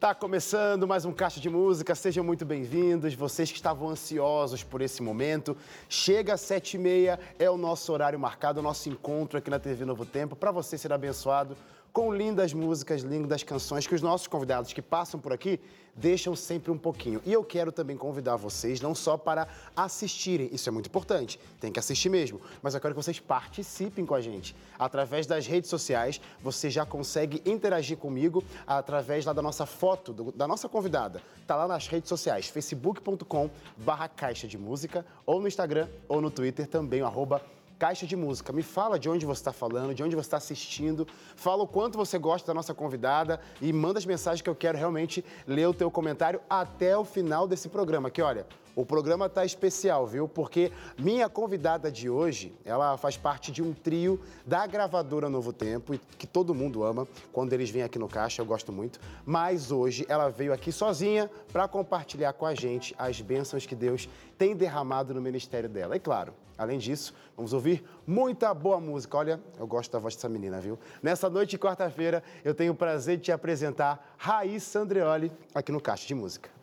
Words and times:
Tá 0.00 0.14
começando 0.14 0.88
mais 0.88 1.04
um 1.04 1.12
Caixa 1.12 1.38
de 1.38 1.50
Música, 1.50 1.94
sejam 1.94 2.24
muito 2.24 2.46
bem-vindos. 2.46 3.12
Vocês 3.12 3.50
que 3.50 3.58
estavam 3.58 3.90
ansiosos 3.90 4.64
por 4.64 4.80
esse 4.80 5.02
momento, 5.02 5.54
chega 5.90 6.32
às 6.32 6.40
sete 6.40 6.78
e 6.78 6.80
meia, 6.80 7.20
é 7.38 7.50
o 7.50 7.58
nosso 7.58 7.92
horário 7.92 8.18
marcado, 8.18 8.60
o 8.60 8.62
nosso 8.62 8.88
encontro 8.88 9.36
aqui 9.36 9.50
na 9.50 9.58
TV 9.58 9.84
Novo 9.84 10.06
Tempo, 10.06 10.34
para 10.34 10.50
você 10.50 10.78
ser 10.78 10.90
abençoado 10.90 11.54
com 11.92 12.12
lindas 12.14 12.52
músicas, 12.52 13.02
lindas 13.02 13.42
canções 13.42 13.86
que 13.86 13.94
os 13.94 14.02
nossos 14.02 14.26
convidados 14.26 14.72
que 14.72 14.82
passam 14.82 15.18
por 15.18 15.32
aqui 15.32 15.60
deixam 15.94 16.34
sempre 16.36 16.70
um 16.70 16.78
pouquinho. 16.78 17.20
E 17.26 17.32
eu 17.32 17.44
quero 17.44 17.72
também 17.72 17.96
convidar 17.96 18.36
vocês 18.36 18.80
não 18.80 18.94
só 18.94 19.16
para 19.16 19.48
assistirem, 19.76 20.48
isso 20.52 20.68
é 20.68 20.72
muito 20.72 20.86
importante, 20.86 21.38
tem 21.60 21.72
que 21.72 21.78
assistir 21.78 22.08
mesmo, 22.08 22.40
mas 22.62 22.74
eu 22.74 22.80
quero 22.80 22.94
que 22.94 23.02
vocês 23.02 23.18
participem 23.18 24.06
com 24.06 24.14
a 24.14 24.20
gente. 24.20 24.54
Através 24.78 25.26
das 25.26 25.46
redes 25.46 25.68
sociais, 25.68 26.20
você 26.42 26.70
já 26.70 26.86
consegue 26.86 27.42
interagir 27.44 27.96
comigo 27.96 28.42
através 28.66 29.24
lá 29.24 29.32
da 29.32 29.42
nossa 29.42 29.66
foto, 29.66 30.12
do, 30.12 30.32
da 30.32 30.46
nossa 30.46 30.68
convidada. 30.68 31.22
Tá 31.46 31.56
lá 31.56 31.66
nas 31.66 31.86
redes 31.86 32.08
sociais, 32.08 32.46
facebook.com 32.48 33.50
barra 33.76 34.08
caixa 34.08 34.46
de 34.46 34.56
música, 34.56 35.04
ou 35.26 35.40
no 35.40 35.48
Instagram, 35.48 35.88
ou 36.08 36.20
no 36.20 36.30
Twitter 36.30 36.66
também, 36.66 37.02
o 37.02 37.06
arroba 37.06 37.42
Caixa 37.80 38.06
de 38.06 38.14
Música. 38.14 38.52
Me 38.52 38.62
fala 38.62 38.98
de 38.98 39.08
onde 39.08 39.24
você 39.24 39.40
está 39.40 39.54
falando, 39.54 39.94
de 39.94 40.02
onde 40.02 40.14
você 40.14 40.26
está 40.26 40.36
assistindo, 40.36 41.08
fala 41.34 41.62
o 41.62 41.66
quanto 41.66 41.96
você 41.96 42.18
gosta 42.18 42.46
da 42.46 42.52
nossa 42.52 42.74
convidada 42.74 43.40
e 43.58 43.72
manda 43.72 43.98
as 43.98 44.04
mensagens 44.04 44.42
que 44.42 44.50
eu 44.50 44.54
quero 44.54 44.76
realmente 44.76 45.24
ler 45.46 45.66
o 45.66 45.72
teu 45.72 45.90
comentário 45.90 46.42
até 46.48 46.94
o 46.94 47.06
final 47.06 47.48
desse 47.48 47.70
programa. 47.70 48.10
Que 48.10 48.20
olha, 48.20 48.46
o 48.76 48.84
programa 48.84 49.26
está 49.26 49.46
especial, 49.46 50.06
viu? 50.06 50.28
Porque 50.28 50.70
minha 50.98 51.26
convidada 51.26 51.90
de 51.90 52.10
hoje, 52.10 52.54
ela 52.66 52.98
faz 52.98 53.16
parte 53.16 53.50
de 53.50 53.62
um 53.62 53.72
trio 53.72 54.20
da 54.44 54.66
gravadora 54.66 55.30
Novo 55.30 55.50
Tempo, 55.50 55.98
que 56.18 56.26
todo 56.26 56.54
mundo 56.54 56.84
ama. 56.84 57.08
Quando 57.32 57.54
eles 57.54 57.70
vêm 57.70 57.82
aqui 57.82 57.98
no 57.98 58.08
Caixa, 58.08 58.42
eu 58.42 58.46
gosto 58.46 58.70
muito. 58.70 59.00
Mas 59.24 59.72
hoje 59.72 60.04
ela 60.06 60.28
veio 60.28 60.52
aqui 60.52 60.70
sozinha 60.70 61.30
para 61.50 61.66
compartilhar 61.66 62.34
com 62.34 62.44
a 62.44 62.54
gente 62.54 62.94
as 62.98 63.22
bênçãos 63.22 63.64
que 63.64 63.74
Deus 63.74 64.06
tem 64.36 64.54
derramado 64.54 65.14
no 65.14 65.20
ministério 65.22 65.68
dela. 65.68 65.96
E 65.96 65.98
claro, 65.98 66.34
além 66.60 66.78
disso, 66.78 67.14
vamos 67.34 67.54
ouvir 67.54 67.82
muita 68.06 68.52
boa 68.52 68.78
música. 68.78 69.16
Olha, 69.16 69.40
eu 69.58 69.66
gosto 69.66 69.90
da 69.90 69.98
voz 69.98 70.14
dessa 70.14 70.28
menina, 70.28 70.60
viu? 70.60 70.78
Nessa 71.02 71.30
noite 71.30 71.50
de 71.50 71.58
quarta-feira, 71.58 72.22
eu 72.44 72.54
tenho 72.54 72.72
o 72.72 72.76
prazer 72.76 73.16
de 73.16 73.24
te 73.24 73.32
apresentar 73.32 74.14
Raíssa 74.18 74.80
Andreoli 74.80 75.32
aqui 75.54 75.72
no 75.72 75.80
Caixa 75.80 76.06
de 76.06 76.14
Música. 76.14 76.59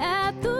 é 0.00 0.32
tudo. 0.40 0.59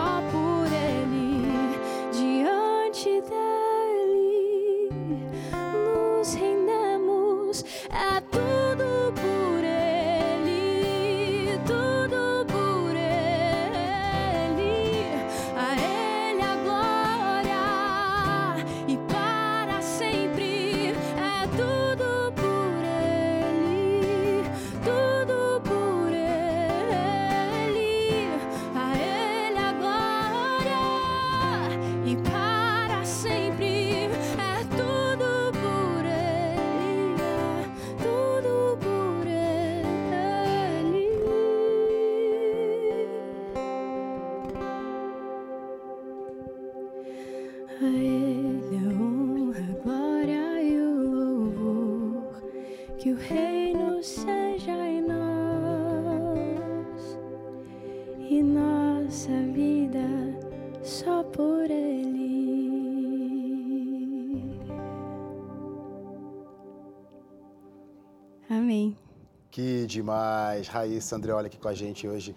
Que 69.81 69.87
demais. 69.87 70.67
Raíssa 70.67 71.15
Andreoli 71.15 71.47
aqui 71.47 71.57
com 71.57 71.67
a 71.67 71.73
gente 71.73 72.07
hoje 72.07 72.35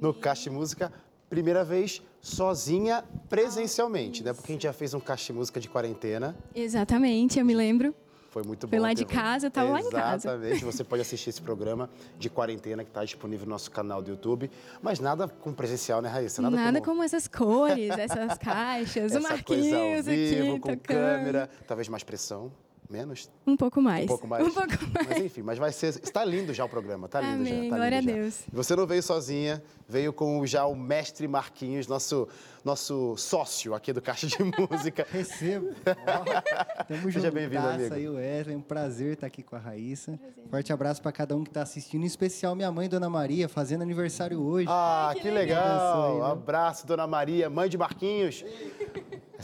no 0.00 0.14
Caixa 0.14 0.48
Música. 0.48 0.92
Primeira 1.28 1.64
vez 1.64 2.00
sozinha 2.20 3.02
presencialmente, 3.28 4.22
né? 4.22 4.32
Porque 4.32 4.52
a 4.52 4.54
gente 4.54 4.62
já 4.62 4.72
fez 4.72 4.94
um 4.94 5.00
Caixa 5.00 5.32
Música 5.32 5.58
de 5.58 5.68
quarentena. 5.68 6.36
Exatamente, 6.54 7.40
eu 7.40 7.44
me 7.44 7.52
lembro. 7.52 7.92
Foi 8.30 8.44
muito 8.44 8.68
bom. 8.68 8.70
Foi 8.70 8.78
lá 8.78 8.92
de 8.92 9.04
casa, 9.04 9.48
eu 9.48 9.50
tava 9.50 9.72
lá 9.72 9.80
em 9.80 9.90
casa. 9.90 10.28
Exatamente. 10.28 10.64
Você 10.64 10.84
pode 10.84 11.02
assistir 11.02 11.30
esse 11.30 11.42
programa 11.42 11.90
de 12.16 12.30
quarentena 12.30 12.84
que 12.84 12.90
está 12.90 13.04
disponível 13.04 13.44
no 13.44 13.50
nosso 13.50 13.72
canal 13.72 14.00
do 14.00 14.10
YouTube. 14.10 14.48
Mas 14.80 15.00
nada 15.00 15.26
com 15.26 15.52
presencial, 15.52 16.00
né, 16.00 16.08
Raíssa? 16.08 16.42
Nada, 16.42 16.54
Nada 16.54 16.78
como, 16.80 16.92
como 16.92 17.02
essas 17.02 17.26
cores, 17.26 17.90
essas 17.90 18.38
caixas, 18.38 19.12
o 19.12 19.18
essa 19.18 19.42
coisa 19.42 19.76
ao 19.76 19.82
Marquinhos 19.82 20.06
vivo, 20.06 20.42
aqui 20.42 20.60
com 20.60 20.76
tocando. 20.76 20.80
câmera. 20.82 21.50
Talvez 21.66 21.88
mais 21.88 22.04
pressão. 22.04 22.52
Menos? 22.88 23.30
Um 23.46 23.56
pouco 23.56 23.80
mais. 23.80 24.04
Um 24.04 24.08
pouco 24.08 24.26
mais. 24.28 24.46
Um 24.46 24.50
pouco 24.50 24.68
mais. 24.94 25.08
Mas 25.08 25.18
enfim, 25.18 25.42
mas 25.42 25.58
vai 25.58 25.72
ser. 25.72 25.88
Está 26.02 26.24
lindo 26.24 26.52
já 26.52 26.64
o 26.64 26.68
programa, 26.68 27.08
tá 27.08 27.20
lindo 27.20 27.34
Amém, 27.36 27.64
já. 27.64 27.70
Tá 27.70 27.76
glória 27.76 28.00
lindo 28.00 28.10
a 28.10 28.14
já. 28.14 28.20
Deus. 28.20 28.40
Você 28.52 28.76
não 28.76 28.86
veio 28.86 29.02
sozinha, 29.02 29.62
veio 29.88 30.12
com 30.12 30.44
já 30.46 30.66
o 30.66 30.74
mestre 30.76 31.26
Marquinhos, 31.26 31.86
nosso, 31.86 32.28
nosso 32.64 33.16
sócio 33.16 33.74
aqui 33.74 33.92
do 33.92 34.02
Caixa 34.02 34.26
de 34.26 34.36
Música. 34.44 35.06
Recebo. 35.10 35.70
Tamo 36.86 37.10
Seja 37.10 37.30
bem-vindo, 37.30 37.66
amigo. 37.66 37.94
aí, 37.94 38.08
Wesley. 38.08 38.56
Um 38.56 38.60
prazer 38.60 39.14
estar 39.14 39.26
aqui 39.26 39.42
com 39.42 39.56
a 39.56 39.58
Raíssa. 39.58 40.18
Forte 40.50 40.72
abraço 40.72 41.00
para 41.00 41.10
cada 41.10 41.34
um 41.36 41.42
que 41.42 41.50
está 41.50 41.62
assistindo, 41.62 42.02
em 42.02 42.06
especial 42.06 42.54
minha 42.54 42.70
mãe, 42.70 42.88
Dona 42.88 43.08
Maria, 43.08 43.48
fazendo 43.48 43.82
aniversário 43.82 44.40
hoje. 44.40 44.68
Ah, 44.70 45.12
que, 45.20 45.30
legal! 45.30 45.62
Abençoe, 45.62 46.20
né? 46.20 46.32
Abraço, 46.32 46.86
dona 46.86 47.06
Maria, 47.06 47.48
mãe 47.48 47.68
de 47.68 47.78
Marquinhos. 47.78 48.44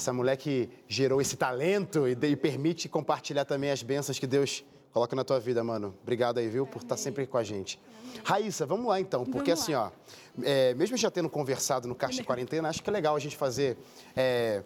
Essa 0.01 0.15
mulher 0.15 0.39
que 0.39 0.71
gerou 0.89 1.21
esse 1.21 1.37
talento 1.37 2.09
e, 2.09 2.13
e 2.13 2.35
permite 2.35 2.89
compartilhar 2.89 3.45
também 3.45 3.71
as 3.71 3.83
bênçãos 3.83 4.19
que 4.19 4.27
Deus 4.27 4.65
coloca 4.95 5.15
na 5.15 5.23
tua 5.23 5.39
vida, 5.39 5.63
mano. 5.63 5.95
Obrigado 6.03 6.39
aí, 6.39 6.49
viu, 6.49 6.67
por 6.67 6.81
estar 6.81 6.97
sempre 6.97 7.27
com 7.27 7.37
a 7.37 7.45
gente. 7.45 7.79
Raíssa, 8.25 8.65
vamos 8.65 8.87
lá 8.87 8.99
então, 8.99 9.27
porque 9.27 9.51
Vamos 9.51 9.61
assim, 9.61 9.75
ó, 9.75 9.91
é, 10.43 10.73
mesmo 10.73 10.97
já 10.97 11.11
tendo 11.11 11.29
conversado 11.29 11.87
no 11.87 11.95
Caixa 11.95 12.23
de 12.23 12.25
Quarentena, 12.25 12.71
acho 12.71 12.83
que 12.83 12.89
é 12.89 12.93
legal 12.95 13.15
a 13.15 13.19
gente 13.19 13.37
fazer 13.37 13.77
é, 14.17 14.63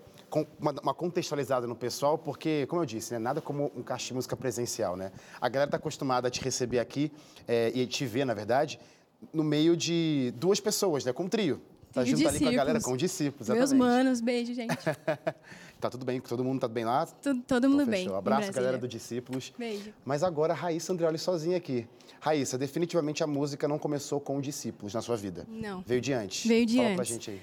uma, 0.60 0.72
uma 0.80 0.94
contextualizada 0.94 1.66
no 1.66 1.74
pessoal, 1.74 2.16
porque, 2.16 2.64
como 2.66 2.82
eu 2.82 2.86
disse, 2.86 3.12
né, 3.12 3.18
nada 3.18 3.40
como 3.40 3.72
um 3.74 3.82
Caixa 3.82 4.06
de 4.06 4.14
Música 4.14 4.36
presencial, 4.36 4.96
né? 4.96 5.10
A 5.40 5.48
galera 5.48 5.68
tá 5.68 5.78
acostumada 5.78 6.28
a 6.28 6.30
te 6.30 6.40
receber 6.42 6.78
aqui 6.78 7.10
é, 7.48 7.72
e 7.74 7.88
te 7.88 8.06
ver, 8.06 8.24
na 8.24 8.34
verdade, 8.34 8.78
no 9.32 9.42
meio 9.42 9.76
de 9.76 10.32
duas 10.36 10.60
pessoas, 10.60 11.04
né? 11.04 11.12
Com 11.12 11.24
um 11.24 11.28
trio. 11.28 11.60
Tá 11.94 12.04
junto 12.04 12.26
ali 12.28 12.38
com 12.40 12.48
a 12.48 12.50
galera, 12.52 12.78
discípulos. 12.78 12.84
com 12.84 12.96
discípulos, 12.96 13.48
Meus 13.48 13.58
exatamente. 13.70 13.86
manos, 13.88 14.20
beijo, 14.20 14.52
gente. 14.54 14.74
tá 15.80 15.90
tudo 15.90 16.04
bem, 16.04 16.20
todo 16.20 16.42
mundo 16.44 16.60
tá 16.60 16.68
bem 16.68 16.84
lá? 16.84 17.06
Tudo- 17.06 17.40
todo 17.42 17.68
mundo 17.68 17.82
Então, 17.82 17.90
bem. 17.92 18.08
Abraço, 18.14 18.52
galera 18.52 18.76
do 18.78 18.88
Discípulos. 18.88 19.52
Beijo. 19.56 19.92
Mas 20.04 20.22
agora 20.22 20.52
a 20.52 20.56
Raíssa 20.56 20.92
Andreoli 20.92 21.18
sozinha 21.18 21.56
aqui. 21.56 21.86
Raíssa, 22.20 22.56
definitivamente 22.58 23.22
a 23.22 23.26
música 23.26 23.68
não 23.68 23.78
começou 23.78 24.18
com 24.18 24.40
Discípulos 24.40 24.92
na 24.94 25.02
sua 25.02 25.16
vida. 25.16 25.46
Não. 25.48 25.82
Veio 25.86 26.00
de 26.00 26.12
antes. 26.12 26.46
Veio 26.46 26.66
de 26.66 26.76
Fala 26.78 26.88
pra 26.94 27.02
antes. 27.02 27.12
gente 27.12 27.30
aí. 27.30 27.40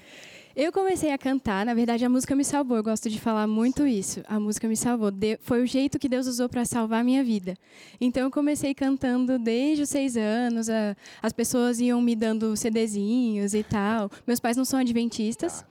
Eu 0.54 0.70
comecei 0.70 1.10
a 1.10 1.16
cantar, 1.16 1.64
na 1.64 1.72
verdade 1.72 2.04
a 2.04 2.08
música 2.10 2.36
me 2.36 2.44
salvou. 2.44 2.76
Eu 2.76 2.82
gosto 2.82 3.08
de 3.08 3.18
falar 3.18 3.46
muito 3.46 3.86
isso. 3.86 4.22
A 4.28 4.38
música 4.38 4.68
me 4.68 4.76
salvou. 4.76 5.10
De- 5.10 5.38
foi 5.42 5.62
o 5.62 5.66
jeito 5.66 5.98
que 5.98 6.08
Deus 6.08 6.26
usou 6.26 6.48
para 6.48 6.64
salvar 6.66 7.00
a 7.00 7.04
minha 7.04 7.24
vida. 7.24 7.56
Então 8.00 8.24
eu 8.24 8.30
comecei 8.30 8.74
cantando 8.74 9.38
desde 9.38 9.82
os 9.84 9.88
seis 9.88 10.16
anos. 10.16 10.68
a- 10.68 10.94
as 11.22 11.32
pessoas 11.32 11.80
iam 11.80 12.00
me 12.02 12.14
dando 12.14 12.54
CDzinhos 12.56 13.54
e 13.54 13.62
tal. 13.62 14.10
Meus 14.26 14.40
pais 14.40 14.56
não 14.56 14.64
são 14.64 14.78
adventistas. 14.78 15.64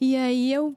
E 0.00 0.14
aí 0.14 0.52
eu 0.52 0.74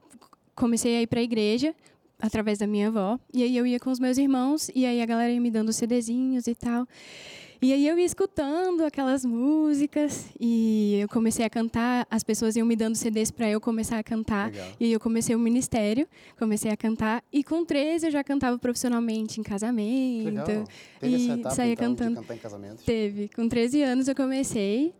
comecei 0.56 0.96
a 0.96 1.02
ir 1.02 1.06
para 1.06 1.20
a 1.20 1.22
igreja 1.22 1.72
através 2.20 2.58
da 2.58 2.66
minha 2.66 2.88
avó. 2.88 3.18
E 3.32 3.42
aí 3.44 3.56
eu 3.56 3.64
ia 3.64 3.78
com 3.78 3.90
os 3.90 4.00
meus 4.00 4.18
irmãos 4.18 4.70
e 4.74 4.84
aí 4.84 5.00
a 5.00 5.06
galera 5.06 5.32
ia 5.32 5.40
me 5.40 5.50
dando 5.52 5.72
CDzinhos 5.72 6.48
e 6.48 6.54
tal. 6.56 6.86
E 7.62 7.72
aí 7.72 7.86
eu 7.86 7.96
ia 7.96 8.04
escutando 8.04 8.84
aquelas 8.84 9.24
músicas 9.24 10.26
e 10.40 10.98
eu 11.00 11.08
comecei 11.08 11.44
a 11.44 11.48
cantar, 11.48 12.04
as 12.10 12.24
pessoas 12.24 12.56
iam 12.56 12.66
me 12.66 12.74
dando 12.74 12.96
CDs 12.96 13.30
para 13.30 13.48
eu 13.48 13.60
começar 13.60 14.00
a 14.00 14.02
cantar. 14.02 14.50
Legal. 14.50 14.68
E 14.80 14.84
aí 14.86 14.92
eu 14.92 14.98
comecei 14.98 15.36
o 15.36 15.38
ministério, 15.38 16.08
comecei 16.36 16.72
a 16.72 16.76
cantar 16.76 17.22
e 17.32 17.44
com 17.44 17.64
13 17.64 18.06
eu 18.06 18.10
já 18.10 18.24
cantava 18.24 18.58
profissionalmente 18.58 19.38
em 19.38 19.44
casamento. 19.44 20.24
Legal. 20.24 20.44
Teve 20.98 21.14
essa 21.14 21.24
e 21.24 21.30
etapa, 21.30 21.54
saía 21.54 21.72
então, 21.74 21.90
cantando. 21.90 22.16
cantar 22.16 22.34
em 22.34 22.38
casamentos? 22.38 22.84
Teve, 22.84 23.28
com 23.28 23.48
13 23.48 23.82
anos 23.84 24.08
eu 24.08 24.16
comecei. 24.16 24.92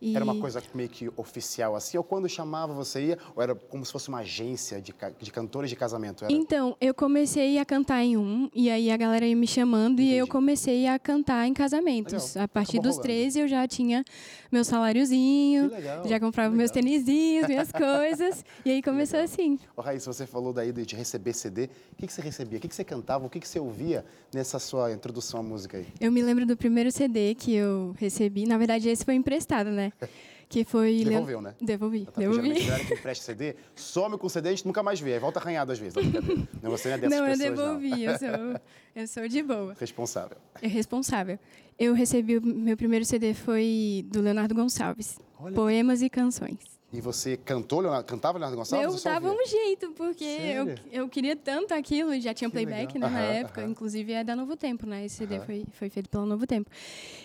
E... 0.00 0.14
Era 0.14 0.24
uma 0.24 0.36
coisa 0.36 0.62
meio 0.74 0.88
que 0.88 1.10
oficial 1.16 1.74
assim? 1.74 1.96
Ou 1.96 2.04
quando 2.04 2.28
chamava 2.28 2.72
você 2.72 3.06
ia? 3.06 3.18
Ou 3.34 3.42
era 3.42 3.54
como 3.54 3.84
se 3.84 3.92
fosse 3.92 4.08
uma 4.08 4.18
agência 4.18 4.80
de, 4.80 4.94
de 5.20 5.30
cantores 5.30 5.70
de 5.70 5.76
casamento? 5.76 6.24
Era... 6.24 6.32
Então, 6.32 6.76
eu 6.80 6.94
comecei 6.94 7.58
a 7.58 7.64
cantar 7.64 8.02
em 8.02 8.16
um, 8.16 8.48
e 8.54 8.70
aí 8.70 8.90
a 8.90 8.96
galera 8.96 9.26
ia 9.26 9.36
me 9.36 9.46
chamando, 9.46 10.00
e 10.00 10.10
eu 10.10 10.18
Entendi. 10.18 10.30
comecei 10.30 10.86
a 10.86 10.98
cantar 10.98 11.46
em 11.46 11.54
casamentos. 11.54 12.34
Legal. 12.34 12.44
A 12.44 12.48
partir 12.48 12.78
Acabou 12.78 12.90
dos 12.90 12.96
rolando. 12.96 13.14
13 13.14 13.40
eu 13.40 13.48
já 13.48 13.66
tinha 13.66 14.04
meu 14.50 14.64
saláriozinho, 14.64 15.70
já 16.06 16.20
comprava 16.20 16.54
meus 16.54 16.70
legal. 16.70 16.84
tenizinhos, 16.84 17.48
minhas 17.48 17.72
coisas, 17.72 18.44
e 18.64 18.70
aí 18.70 18.82
começou 18.82 19.20
assim. 19.20 19.58
Ô, 19.76 19.80
Raíssa, 19.80 20.12
você 20.12 20.26
falou 20.26 20.52
daí 20.52 20.72
de 20.72 20.94
receber 20.94 21.32
CD. 21.32 21.64
O 21.92 21.96
que, 21.96 22.06
que 22.06 22.12
você 22.12 22.22
recebia? 22.22 22.58
O 22.58 22.60
que, 22.60 22.68
que 22.68 22.74
você 22.74 22.84
cantava? 22.84 23.26
O 23.26 23.30
que, 23.30 23.40
que 23.40 23.48
você 23.48 23.58
ouvia 23.58 24.04
nessa 24.32 24.58
sua 24.58 24.92
introdução 24.92 25.40
à 25.40 25.42
música 25.42 25.78
aí? 25.78 25.86
Eu 26.00 26.12
me 26.12 26.22
lembro 26.22 26.46
do 26.46 26.56
primeiro 26.56 26.90
CD 26.92 27.34
que 27.34 27.54
eu 27.54 27.94
recebi, 27.98 28.46
na 28.46 28.56
verdade 28.56 28.88
esse 28.88 29.04
foi 29.04 29.14
emprestado, 29.14 29.70
né? 29.70 29.87
Que 30.50 30.64
foi... 30.64 31.04
Devolveu, 31.04 31.42
né? 31.42 31.54
Devolvi, 31.60 32.06
Tá, 32.06 32.22
geralmente 32.22 32.64
devolvi. 32.64 32.86
que 32.86 32.94
empresta 32.94 33.22
CD, 33.26 33.54
some 33.76 34.16
com 34.16 34.26
o 34.26 34.30
CD, 34.30 34.48
a 34.48 34.52
gente 34.52 34.64
nunca 34.64 34.82
mais 34.82 34.98
vê. 34.98 35.12
Aí 35.12 35.18
volta 35.18 35.38
arranhado 35.38 35.70
às 35.72 35.78
vezes. 35.78 35.94
Não, 35.94 36.02
brincadeira. 36.02 36.48
não 36.62 36.70
você 36.70 36.88
não 36.88 36.94
é 36.94 36.98
dessas 36.98 37.18
Não, 37.18 37.26
eu 37.26 37.36
pessoas, 37.36 37.56
devolvi, 37.56 38.04
eu 38.04 38.18
sou, 38.18 38.60
eu 38.96 39.06
sou 39.08 39.28
de 39.28 39.42
boa. 39.42 39.66
não. 39.66 39.74
Responsável. 39.78 40.38
É 40.62 40.66
responsável. 40.66 41.38
Eu 41.78 41.92
recebi, 41.92 42.38
o 42.38 42.42
meu 42.42 42.78
primeiro 42.78 43.04
CD 43.04 43.34
foi 43.34 44.06
do 44.10 44.22
Leonardo 44.22 44.54
Gonçalves, 44.54 45.18
Olha. 45.38 45.54
Poemas 45.54 46.00
e 46.00 46.08
Canções. 46.08 46.77
E 46.90 47.02
você 47.02 47.36
cantou, 47.36 47.80
Leonardo, 47.80 48.06
cantava 48.06 48.38
Leonardo 48.38 48.56
Gonçalves? 48.56 49.04
eu 49.04 49.12
dava 49.12 49.30
um 49.30 49.46
jeito, 49.46 49.90
porque 49.92 50.24
eu, 50.24 50.64
Sério? 50.66 50.80
eu 50.90 51.06
queria 51.06 51.36
tanto 51.36 51.74
aquilo, 51.74 52.18
já 52.18 52.32
tinha 52.32 52.48
Que 52.48 52.52
playback 52.54 52.98
né, 52.98 53.00
na 53.06 53.14
Aham, 53.18 53.32
época, 53.34 53.60
aham. 53.60 53.70
inclusive 53.70 54.12
é 54.14 54.24
da 54.24 54.34
Novo 54.34 54.56
Tempo, 54.56 54.86
né? 54.86 55.04
Esse 55.04 55.16
CD 55.16 55.36
Aham. 55.36 55.44
foi, 55.44 55.64
foi 55.72 55.90
feito 55.90 56.08
pela 56.08 56.24
Novo 56.24 56.46
Tempo. 56.46 56.70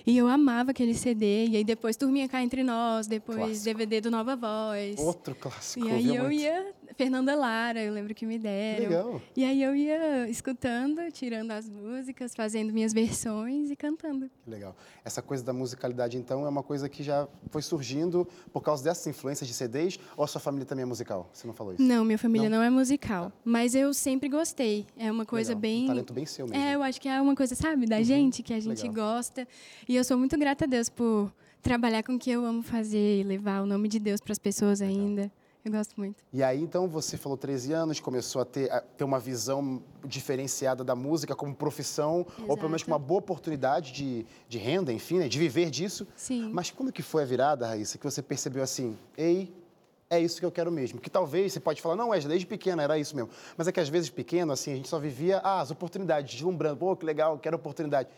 E 0.05 0.17
eu 0.17 0.27
amava 0.27 0.71
aquele 0.71 0.93
CD, 0.93 1.45
e 1.47 1.55
aí 1.55 1.63
depois 1.63 1.95
Turminha 1.95 2.27
Cá 2.27 2.43
Entre 2.43 2.61
Nós, 2.61 3.07
depois 3.07 3.37
Clássico. 3.37 3.63
DVD 3.63 4.01
do 4.01 4.11
Nova 4.11 4.35
Voz. 4.35 4.99
Outro 4.99 5.33
clássico. 5.33 5.85
E 5.85 5.89
aí 5.89 6.13
eu 6.13 6.23
muito. 6.25 6.41
ia, 6.41 6.73
Fernanda 6.93 7.35
Lara, 7.35 7.81
eu 7.83 7.93
lembro 7.93 8.13
que 8.13 8.25
me 8.25 8.37
deram. 8.37 8.83
legal. 8.83 9.21
E 9.35 9.43
aí 9.43 9.61
eu 9.63 9.75
ia 9.75 10.27
escutando, 10.29 10.99
tirando 11.11 11.51
as 11.51 11.67
músicas, 11.69 12.33
fazendo 12.35 12.71
minhas 12.73 12.93
versões 12.93 13.71
e 13.71 13.75
cantando. 13.75 14.29
Que 14.43 14.49
legal. 14.49 14.75
Essa 15.03 15.21
coisa 15.21 15.43
da 15.43 15.53
musicalidade, 15.53 16.17
então, 16.17 16.45
é 16.45 16.49
uma 16.49 16.63
coisa 16.63 16.87
que 16.87 17.03
já 17.03 17.27
foi 17.49 17.61
surgindo 17.61 18.27
por 18.51 18.61
causa 18.61 18.83
dessas 18.83 19.05
influências 19.07 19.47
de 19.47 19.53
CDs 19.53 19.99
ou 20.17 20.23
a 20.23 20.27
sua 20.27 20.39
família 20.41 20.65
também 20.65 20.83
é 20.83 20.85
musical? 20.85 21.29
Você 21.33 21.45
não 21.47 21.53
falou 21.53 21.73
isso? 21.73 21.81
Não, 21.81 22.03
minha 22.05 22.17
família 22.17 22.49
Não? 22.49 22.57
não, 22.57 22.63
é 22.63 22.69
musical, 22.69 23.31
mas 23.43 23.75
eu 23.75 23.93
sempre 23.93 24.29
gostei. 24.29 24.85
É 24.97 25.11
uma 25.11 25.25
coisa 25.25 25.49
Legal. 25.51 25.61
bem 25.61 25.83
Um 25.83 25.87
talento 25.87 26.13
bem 26.13 26.25
seu 26.25 26.47
mesmo. 26.47 26.63
É, 26.63 26.75
eu 26.75 26.83
acho 26.83 26.99
que 27.01 27.09
é 27.09 27.21
uma 27.21 27.35
coisa, 27.35 27.55
sabe, 27.55 27.85
da 27.85 28.01
gente, 28.01 28.41
que 28.43 28.53
a 28.53 28.59
gente 28.59 28.81
Uhum. 28.83 28.89
Legal. 28.89 29.15
gosta. 29.15 29.47
E 29.87 29.95
eu 29.95 30.03
sou 30.03 30.17
muito 30.17 30.37
grata 30.37 30.65
a 30.65 30.67
Deus 30.67 30.89
por 30.89 31.33
trabalhar 31.61 32.03
com 32.03 32.15
o 32.15 32.19
que 32.19 32.29
eu 32.29 32.45
amo 32.45 32.61
fazer 32.61 33.21
e 33.21 33.23
levar 33.23 33.61
o 33.61 33.65
nome 33.65 33.87
de 33.87 33.97
Deus 33.99 34.19
para 34.19 34.31
as 34.33 34.39
pessoas 34.39 34.81
ainda. 34.81 35.31
Eu 35.65 35.71
gosto 35.71 35.93
muito. 35.97 36.21
E 36.33 36.43
aí, 36.43 36.61
então, 36.61 36.89
você 36.89 37.15
falou 37.15 37.37
13 37.37 37.71
anos, 37.71 37.99
começou 37.99 38.41
a 38.41 38.45
ter, 38.45 38.69
a 38.69 38.81
ter 38.81 39.05
uma 39.05 39.17
visão 39.17 39.81
diferenciada 40.03 40.83
da 40.83 40.93
música 40.93 41.33
como 41.35 41.55
profissão, 41.55 42.25
ou 42.47 42.57
pelo 42.57 42.69
menos 42.69 42.81
Exato. 42.81 42.85
com 42.85 42.91
uma 42.91 42.99
boa 42.99 43.19
oportunidade 43.19 43.93
de, 43.93 44.25
de 44.49 44.57
renda, 44.57 44.91
enfim, 44.91 45.19
né, 45.19 45.29
de 45.29 45.39
viver 45.39 45.69
disso. 45.69 46.05
Sim. 46.17 46.49
Mas 46.51 46.69
quando 46.69 46.91
que 46.91 47.01
foi 47.01 47.23
a 47.23 47.25
virada, 47.25 47.65
Raíssa, 47.65 47.97
que 47.97 48.03
você 48.03 48.21
percebeu 48.21 48.61
assim, 48.61 48.97
ei, 49.17 49.55
é 50.09 50.19
isso 50.19 50.37
que 50.37 50.45
eu 50.45 50.51
quero 50.51 50.69
mesmo? 50.69 50.99
Que 50.99 51.09
talvez 51.09 51.53
você 51.53 51.61
pode 51.61 51.81
falar, 51.81 51.95
não, 51.95 52.09
Wesley, 52.09 52.29
desde 52.29 52.45
pequena 52.45 52.83
era 52.83 52.99
isso 52.99 53.15
mesmo. 53.15 53.29
Mas 53.55 53.65
é 53.65 53.71
que 53.71 53.79
às 53.79 53.87
vezes 53.87 54.09
pequeno, 54.09 54.51
assim, 54.51 54.73
a 54.73 54.75
gente 54.75 54.89
só 54.89 54.99
vivia 54.99 55.39
ah, 55.43 55.61
as 55.61 55.71
oportunidades, 55.71 56.33
deslumbrando, 56.33 56.75
pô, 56.75 56.95
que 56.95 57.05
legal, 57.05 57.39
quero 57.39 57.55
oportunidade. 57.55 58.09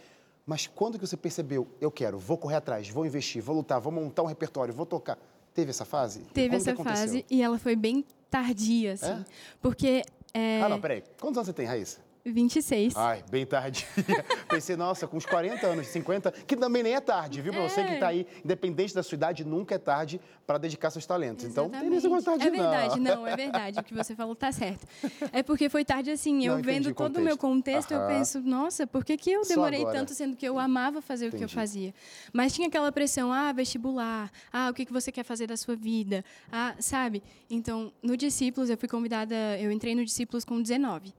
Mas 0.47 0.65
quando 0.65 0.97
que 0.97 1.05
você 1.05 1.15
percebeu, 1.15 1.67
eu 1.79 1.91
quero, 1.91 2.17
vou 2.17 2.37
correr 2.37 2.55
atrás, 2.55 2.89
vou 2.89 3.05
investir, 3.05 3.41
vou 3.41 3.55
lutar, 3.55 3.79
vou 3.79 3.91
montar 3.91 4.23
um 4.23 4.27
repertório, 4.27 4.73
vou 4.73 4.85
tocar? 4.85 5.17
Teve 5.55 5.69
essa 5.69 5.85
fase? 5.85 6.19
Teve 6.33 6.49
que 6.49 6.55
essa 6.57 6.75
fase 6.75 7.25
e 7.31 7.41
ela 7.41 7.57
foi 7.57 7.77
bem 7.77 8.03
tardia, 8.29 8.93
assim. 8.93 9.05
É? 9.09 9.25
Porque. 9.61 10.03
é, 10.33 10.61
Ah, 10.61 10.67
não, 10.67 10.81
peraí. 10.81 11.01
Quantos 11.19 11.37
anos 11.37 11.47
você 11.47 11.53
tem, 11.53 11.65
Raíssa? 11.65 12.04
26. 12.25 12.95
Ai, 12.95 13.23
bem 13.29 13.45
tarde. 13.45 13.85
Pensei, 14.49 14.75
nossa, 14.75 15.07
com 15.07 15.15
uns 15.17 15.25
40 15.25 15.65
anos, 15.67 15.87
50, 15.87 16.31
que 16.31 16.55
também 16.55 16.81
nem 16.81 16.93
é 16.95 16.99
tarde, 16.99 17.41
viu? 17.41 17.53
Pra 17.53 17.61
você 17.61 17.83
que 17.83 17.91
É. 17.93 17.99
tá 17.99 18.07
aí, 18.07 18.25
independente 18.43 18.93
da 18.95 19.03
sua 19.03 19.15
idade, 19.15 19.45
nunca 19.45 19.75
é 19.75 19.77
tarde 19.77 20.19
para 20.45 20.57
dedicar 20.57 20.89
seus 20.89 21.05
talentos. 21.05 21.45
Então, 21.45 21.65
não 21.65 21.71
tem 21.71 21.89
nem 21.89 21.97
Exatamente. 21.97 22.17
essa 22.21 22.31
tarde, 22.31 22.47
É 22.47 22.51
verdade, 22.51 22.99
não. 22.99 23.15
não, 23.17 23.27
é 23.27 23.35
verdade. 23.35 23.79
O 23.79 23.83
que 23.83 23.93
você 23.93 24.15
falou 24.15 24.35
tá 24.35 24.51
certo. 24.51 24.87
É 25.31 25.43
porque 25.43 25.69
foi 25.69 25.85
tarde 25.85 26.09
assim, 26.11 26.45
eu 26.45 26.53
Não, 26.53 26.59
entendi 26.59 26.85
vendo 26.87 26.95
todo 26.95 27.17
o 27.17 27.21
meu 27.21 27.37
contexto. 27.37 27.89
contexto, 27.89 27.91
eu 27.91 27.99
Aham. 27.99 28.07
penso, 28.07 28.41
nossa, 28.41 28.87
por 28.87 29.05
que, 29.05 29.17
que 29.17 29.31
eu 29.31 29.43
demorei 29.43 29.85
tanto, 29.85 30.13
sendo 30.13 30.35
que 30.35 30.47
eu 30.47 30.57
amava 30.57 31.01
fazer 31.01 31.27
o 31.27 31.29
que 31.29 31.35
eu 31.35 31.39
Entendi. 31.39 31.53
fazia? 31.55 31.93
Mas 32.33 32.53
tinha 32.53 32.67
aquela 32.67 32.91
pressão, 32.91 33.31
ah, 33.31 33.51
vestibular, 33.53 34.31
ah, 34.51 34.69
o 34.69 34.73
que, 34.73 34.85
que 34.85 34.93
você 34.93 35.11
quer 35.11 35.23
fazer 35.23 35.47
da 35.47 35.57
sua 35.57 35.75
vida, 35.75 36.23
ah, 36.51 36.75
sabe? 36.79 37.21
Então, 37.49 37.91
no 38.01 38.17
Discípulos, 38.17 38.69
eu 38.69 38.77
fui 38.77 38.89
convidada, 38.89 39.35
eu 39.59 39.71
entrei 39.71 39.93
no 39.95 40.03
Discípulos 40.03 40.43
com 40.43 40.61
19. 40.61 41.13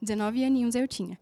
19 0.00 0.44
aninhos 0.44 0.74
eu 0.74 0.86
tinha. 0.88 1.18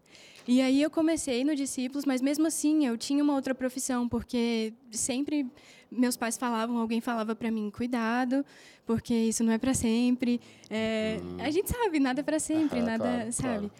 E 0.47 0.61
aí 0.61 0.81
eu 0.81 0.89
comecei 0.89 1.43
no 1.43 1.55
Discípulos, 1.55 2.05
mas 2.05 2.21
mesmo 2.21 2.47
assim 2.47 2.85
eu 2.87 2.97
tinha 2.97 3.23
uma 3.23 3.35
outra 3.35 3.53
profissão, 3.53 4.07
porque 4.09 4.73
sempre 4.91 5.45
meus 5.91 6.17
pais 6.17 6.37
falavam, 6.37 6.77
alguém 6.77 7.01
falava 7.01 7.35
para 7.35 7.51
mim, 7.51 7.69
cuidado, 7.69 8.45
porque 8.85 9.13
isso 9.13 9.43
não 9.43 9.53
é 9.53 9.57
para 9.57 9.73
sempre. 9.73 10.39
É, 10.69 11.19
A 11.39 11.51
gente 11.51 11.69
sabe, 11.69 11.99
nada 11.99 12.21
é 12.21 12.23
para 12.23 12.39
sempre, 12.39 12.79
Aham, 12.79 12.85
nada, 12.87 13.03
claro, 13.03 13.31
sabe? 13.31 13.57
claro. 13.69 13.71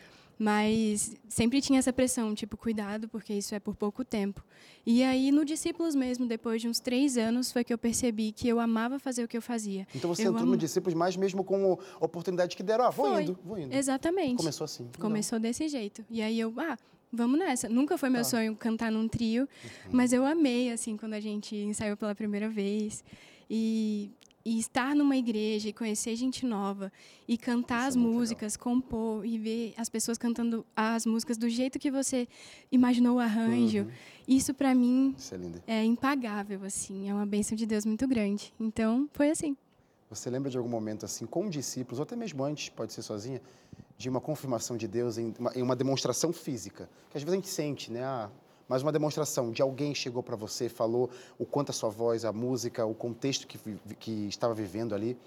Mas 0.41 1.17
sempre 1.27 1.59
tinha 1.61 1.79
essa 1.79 1.91
pressão, 1.91 2.33
tipo, 2.33 2.55
cuidado, 2.55 3.09
porque 3.09 3.33
isso 3.33 3.53
é 3.53 3.59
por 3.59 3.75
pouco 3.75 4.05
tempo. 4.05 4.41
E 4.85 5.03
aí, 5.03 5.33
no 5.33 5.43
Discípulos 5.43 5.93
mesmo, 5.95 6.25
depois 6.25 6.61
de 6.61 6.69
uns 6.69 6.79
três 6.79 7.17
anos, 7.17 7.51
foi 7.51 7.61
que 7.65 7.73
eu 7.73 7.77
percebi 7.77 8.31
que 8.31 8.47
eu 8.47 8.57
amava 8.57 8.97
fazer 8.99 9.21
o 9.25 9.27
que 9.27 9.35
eu 9.35 9.41
fazia. 9.41 9.85
Então 9.93 10.15
você 10.15 10.25
Eu 10.25 10.31
entrou 10.31 10.45
no 10.45 10.55
Discípulos 10.55 10.93
mais 10.93 11.17
mesmo 11.17 11.43
com 11.43 11.77
a 11.99 12.05
oportunidade 12.05 12.55
que 12.55 12.63
deram. 12.63 12.85
Ah, 12.85 12.89
vou 12.89 13.07
Foi. 13.11 13.23
indo, 13.23 13.37
vou 13.43 13.57
indo. 13.59 13.75
Exatamente. 13.75 14.37
Começou 14.37 14.63
assim. 14.63 14.87
Começou 14.97 15.39
desse 15.39 15.67
jeito. 15.67 16.05
E 16.09 16.21
aí 16.21 16.39
eu, 16.39 16.53
ah, 16.57 16.77
vamos 17.11 17.37
nessa. 17.37 17.67
Nunca 17.67 17.97
foi 17.97 18.09
meu 18.09 18.21
Tá. 18.21 18.29
sonho 18.29 18.55
cantar 18.55 18.89
num 18.89 19.09
trio, 19.09 19.41
Uhum. 19.43 19.69
mas 19.91 20.13
eu 20.13 20.25
amei, 20.25 20.71
assim, 20.71 20.95
quando 20.95 21.15
a 21.15 21.19
gente 21.19 21.53
ensaiou 21.53 21.97
pela 21.97 22.15
primeira 22.15 22.47
vez. 22.47 23.03
E, 23.49 24.09
e 24.49 24.57
estar 24.57 24.95
numa 24.95 25.15
igreja 25.15 25.69
e 25.69 25.73
conhecer 25.73 26.15
gente 26.15 26.43
nova 26.43 26.91
e 27.27 27.37
cantar 27.37 27.81
Isso 27.81 27.85
é 27.85 27.87
as 27.89 27.95
legal. 27.95 28.11
músicas, 28.11 28.57
compor 28.57 29.23
e 29.23 29.37
ver 29.37 29.73
as 29.77 29.89
pessoas 29.89 30.17
cantando 30.17 30.65
as 30.75 31.05
músicas 31.05 31.37
do 31.37 31.47
jeito 31.47 31.77
que 31.77 31.91
você 31.91 32.27
imaginou 32.71 33.17
o 33.17 33.19
arranjo. 33.19 33.83
Uhum. 33.83 33.91
Isso, 34.27 34.51
para 34.51 34.73
mim, 34.73 35.15
é 35.67 35.79
é 35.79 35.85
impagável, 35.85 36.63
assim. 36.63 37.07
É 37.07 37.13
uma 37.13 37.27
bênção 37.27 37.55
de 37.55 37.67
Deus 37.67 37.85
muito 37.85 38.07
grande. 38.07 38.51
Então, 38.59 39.07
foi 39.13 39.29
assim. 39.29 39.55
Você 40.09 40.31
lembra 40.31 40.49
de 40.49 40.57
algum 40.57 40.69
momento 40.69 41.05
assim, 41.05 41.27
com 41.27 41.47
discípulos, 41.47 41.99
ou 41.99 42.03
até 42.03 42.15
mesmo 42.15 42.43
antes, 42.43 42.69
pode 42.69 42.91
ser 42.91 43.03
sozinha, 43.03 43.39
de 43.99 44.09
uma 44.09 44.19
confirmação 44.19 44.75
de 44.75 44.87
Deus 44.87 45.19
em 45.19 45.31
uma, 45.37 45.51
em 45.55 45.61
uma 45.61 45.75
demonstração 45.75 46.33
física? 46.33 46.89
Que 47.11 47.17
às 47.17 47.23
vezes 47.23 47.33
a 47.33 47.35
gente 47.35 47.49
sente, 47.49 47.91
né? 47.91 48.03
Ah, 48.03 48.31
mas 48.69 48.83
uma 48.83 48.91
demonstração 48.91 49.51
de 49.51 49.63
alguém 49.63 49.95
chegou 49.95 50.21
para 50.21 50.35
você, 50.35 50.69
falou 50.69 51.09
o 51.39 51.45
quanto 51.45 51.71
a 51.71 51.73
sua 51.73 51.89
voz, 51.89 52.23
a 52.23 52.31
música, 52.31 52.85
o 52.85 52.93
contexto 52.93 53.47
que, 53.47 53.57
que 53.99 54.27
estava 54.27 54.53
vivendo 54.53 54.93
ali, 54.93 55.17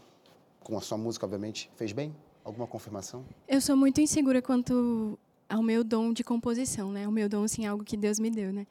com 0.60 0.78
a 0.78 0.80
sua 0.80 0.96
música, 0.96 1.26
obviamente, 1.26 1.68
fez 1.74 1.90
bem? 1.90 2.14
Alguma 2.44 2.68
confirmação? 2.68 3.24
Eu 3.48 3.60
sou 3.60 3.76
muito 3.76 4.00
insegura 4.00 4.40
quanto 4.40 5.18
ao 5.48 5.62
meu 5.62 5.82
dom 5.82 6.12
de 6.12 6.22
composição, 6.22 6.92
né? 6.92 7.06
O 7.06 7.12
meu 7.12 7.28
dom, 7.28 7.42
assim, 7.42 7.64
é 7.64 7.68
algo 7.68 7.82
que 7.82 7.96
Deus 7.96 8.20
me 8.20 8.30
deu, 8.30 8.52
né? 8.52 8.64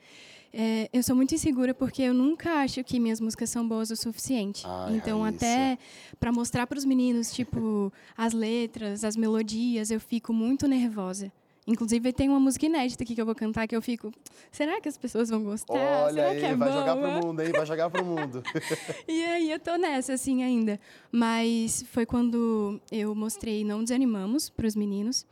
É, 0.53 0.89
eu 0.91 1.01
sou 1.01 1.15
muito 1.15 1.33
insegura 1.33 1.73
porque 1.73 2.01
eu 2.01 2.13
nunca 2.13 2.61
acho 2.61 2.83
que 2.83 2.99
minhas 2.99 3.21
músicas 3.21 3.49
são 3.49 3.67
boas 3.67 3.89
o 3.89 3.95
suficiente. 3.95 4.63
Ai, 4.65 4.95
então, 4.95 5.21
Raíssa. 5.21 5.37
até 5.37 5.77
para 6.19 6.31
mostrar 6.31 6.67
para 6.67 6.77
os 6.77 6.85
meninos, 6.85 7.31
tipo, 7.31 7.91
as 8.17 8.33
letras, 8.33 9.03
as 9.03 9.15
melodias, 9.15 9.91
eu 9.91 9.99
fico 9.99 10.33
muito 10.33 10.67
nervosa. 10.67 11.31
Inclusive, 11.71 12.11
tem 12.11 12.27
uma 12.27 12.39
música 12.39 12.65
inédita 12.65 13.03
aqui 13.03 13.15
que 13.15 13.21
eu 13.21 13.25
vou 13.25 13.33
cantar 13.33 13.65
que 13.67 13.75
eu 13.75 13.81
fico. 13.81 14.11
Será 14.51 14.81
que 14.81 14.89
as 14.89 14.97
pessoas 14.97 15.29
vão 15.29 15.41
gostar? 15.43 15.73
Olha 15.73 16.13
Será 16.13 16.27
aí, 16.29 16.39
que 16.39 16.45
é 16.45 16.55
vai 16.55 16.69
boa? 16.69 16.79
jogar 16.79 16.95
pro 16.97 17.27
mundo, 17.27 17.41
hein? 17.41 17.51
Vai 17.51 17.65
jogar 17.65 17.89
pro 17.89 18.05
mundo. 18.05 18.43
E 19.07 19.23
aí 19.23 19.51
eu 19.51 19.59
tô 19.59 19.77
nessa, 19.77 20.13
assim, 20.13 20.43
ainda. 20.43 20.79
Mas 21.11 21.83
foi 21.91 22.05
quando 22.05 22.79
eu 22.91 23.15
mostrei 23.15 23.63
Não 23.63 23.83
Desanimamos 23.83 24.49
para 24.49 24.67
os 24.67 24.75
meninos. 24.75 25.25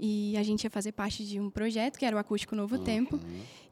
E 0.00 0.36
a 0.36 0.42
gente 0.42 0.64
ia 0.64 0.70
fazer 0.70 0.92
parte 0.92 1.24
de 1.24 1.38
um 1.38 1.48
projeto, 1.50 1.98
que 1.98 2.04
era 2.04 2.16
o 2.16 2.18
Acústico 2.18 2.56
Novo 2.56 2.78
Tempo. 2.78 3.20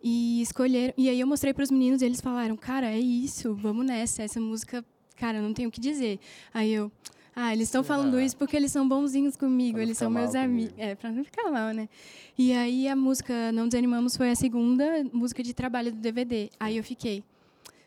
E 0.02 0.40
escolheram... 0.42 0.94
E 0.96 1.08
aí 1.08 1.18
eu 1.18 1.26
mostrei 1.26 1.52
para 1.54 1.64
os 1.64 1.70
meninos 1.70 2.02
e 2.02 2.04
eles 2.04 2.20
falaram, 2.20 2.56
cara, 2.56 2.86
é 2.92 2.98
isso, 2.98 3.54
vamos 3.54 3.84
nessa. 3.86 4.22
Essa 4.22 4.38
música, 4.38 4.84
cara, 5.16 5.40
não 5.40 5.52
tenho 5.54 5.68
o 5.68 5.72
que 5.72 5.80
dizer. 5.80 6.20
Aí 6.52 6.72
eu... 6.72 6.92
Ah, 7.34 7.52
eles 7.52 7.68
estão 7.68 7.82
falando 7.84 8.20
isso 8.20 8.37
porque 8.37 8.56
eles 8.56 8.72
são 8.72 8.88
bonzinhos 8.88 9.37
comigo, 9.37 9.78
eles 9.78 9.96
são 9.96 10.10
meus 10.10 10.34
amigos. 10.34 10.75
É, 10.76 10.94
pra 10.94 11.10
não 11.10 11.25
ficar 11.25 11.50
mal, 11.50 11.72
né? 11.72 11.88
E 12.37 12.52
aí 12.52 12.88
a 12.88 12.96
música 12.96 13.52
Não 13.52 13.68
Desanimamos 13.68 14.16
foi 14.16 14.30
a 14.30 14.34
segunda 14.34 14.84
música 15.12 15.42
de 15.42 15.54
trabalho 15.54 15.92
do 15.92 15.99
DVD. 15.99 16.50
Aí 16.58 16.76
eu 16.76 16.84
fiquei, 16.84 17.22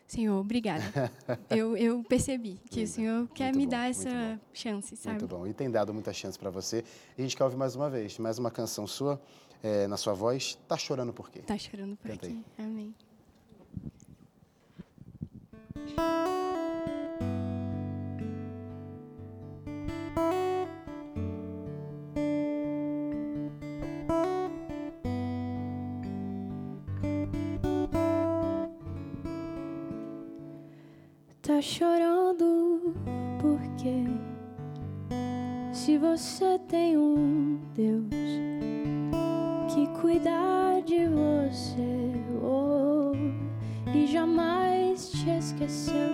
Senhor, 0.06 0.38
obrigada. 0.40 0.84
eu, 1.50 1.76
eu 1.76 2.02
percebi 2.04 2.58
que 2.70 2.82
o 2.82 2.86
Senhor 2.86 3.28
quer 3.34 3.46
Muito 3.46 3.56
me 3.58 3.64
bom, 3.66 3.70
dar 3.70 3.90
essa 3.90 4.40
chance, 4.52 4.96
sabe? 4.96 5.18
Muito 5.20 5.28
bom. 5.28 5.46
E 5.46 5.52
tem 5.52 5.70
dado 5.70 5.92
muita 5.92 6.12
chance 6.12 6.38
para 6.38 6.50
você. 6.50 6.84
E 7.16 7.20
a 7.20 7.22
gente 7.22 7.36
quer 7.36 7.44
ouvir 7.44 7.56
mais 7.56 7.74
uma 7.76 7.90
vez, 7.90 8.18
mais 8.18 8.38
uma 8.38 8.50
canção 8.50 8.86
sua, 8.86 9.20
eh, 9.62 9.86
na 9.86 9.96
sua 9.96 10.14
voz. 10.14 10.58
Tá 10.66 10.76
chorando 10.76 11.12
por 11.12 11.30
quê? 11.30 11.40
Tá 11.40 11.58
chorando 11.58 11.96
por 11.96 12.10
Canta 12.10 12.26
aí. 12.26 12.32
aqui. 12.32 12.44
Amém. 12.58 12.94
Tá 31.54 31.62
chorando 31.62 32.92
porque 33.40 34.08
se 35.72 35.96
você 35.96 36.58
tem 36.66 36.98
um 36.98 37.60
Deus 37.76 38.08
que 39.72 39.86
cuidar 40.00 40.82
de 40.84 41.06
você 41.06 42.10
oh, 42.42 43.12
e 43.94 44.04
jamais 44.08 45.12
te 45.12 45.30
esqueceu. 45.30 46.10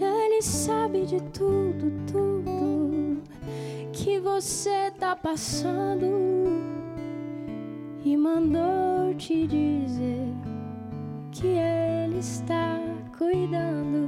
Ele 0.00 0.42
sabe 0.42 1.06
de 1.06 1.22
tudo, 1.30 1.92
tudo 2.10 3.22
que 3.92 4.18
você 4.18 4.90
tá 4.98 5.14
passando 5.14 6.06
e 8.04 8.16
mandou 8.16 9.14
te 9.14 9.46
dizer 9.46 10.34
que 11.30 11.46
Ele 11.46 12.18
está 12.18 12.85
cuidando. 13.18 14.06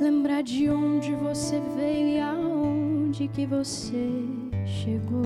Lembrar 0.00 0.42
de 0.42 0.68
onde 0.70 1.14
você 1.14 1.60
veio 1.76 2.08
e 2.08 2.20
aonde 2.20 3.28
que 3.28 3.46
você 3.46 4.08
chegou. 4.64 5.22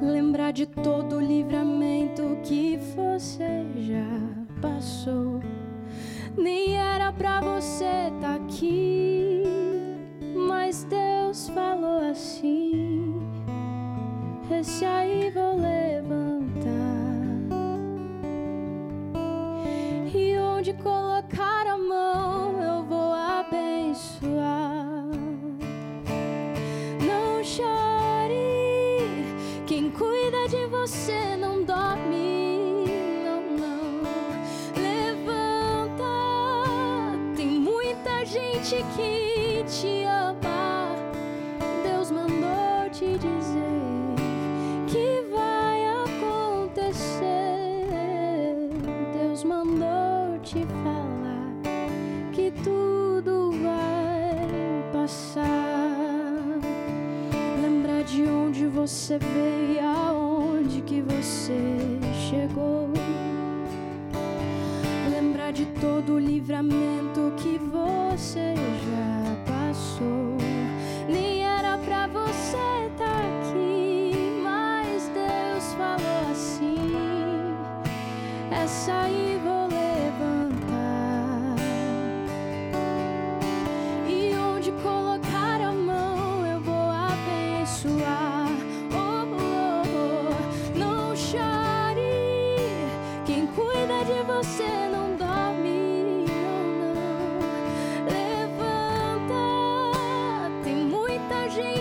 Lembrar 0.00 0.52
de 0.52 0.66
todo 0.66 1.16
o 1.16 1.20
livramento 1.20 2.22
que 2.42 2.78
você 2.94 3.64
já 3.78 4.60
passou. 4.60 5.40
Nem 6.36 6.76
era 6.76 7.12
pra 7.12 7.40
você 7.40 8.12
tá 8.20 8.34
aqui, 8.34 9.42
mas 10.34 10.84
Deus 10.84 11.48
falou 11.48 12.10
assim: 12.10 13.14
Esse 14.50 14.84
aí 14.84 15.30
vou 15.30 15.45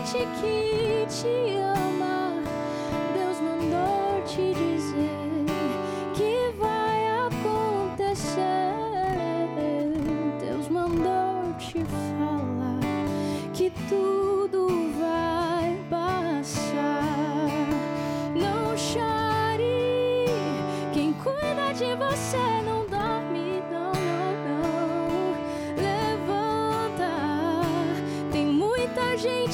chiquitinho. 0.05 1.95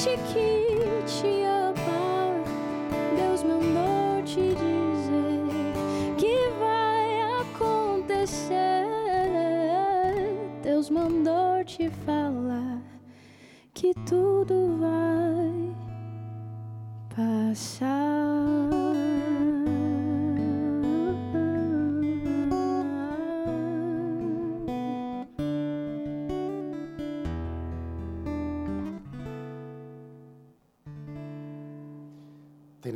te 0.04 0.16
quis. 0.32 0.61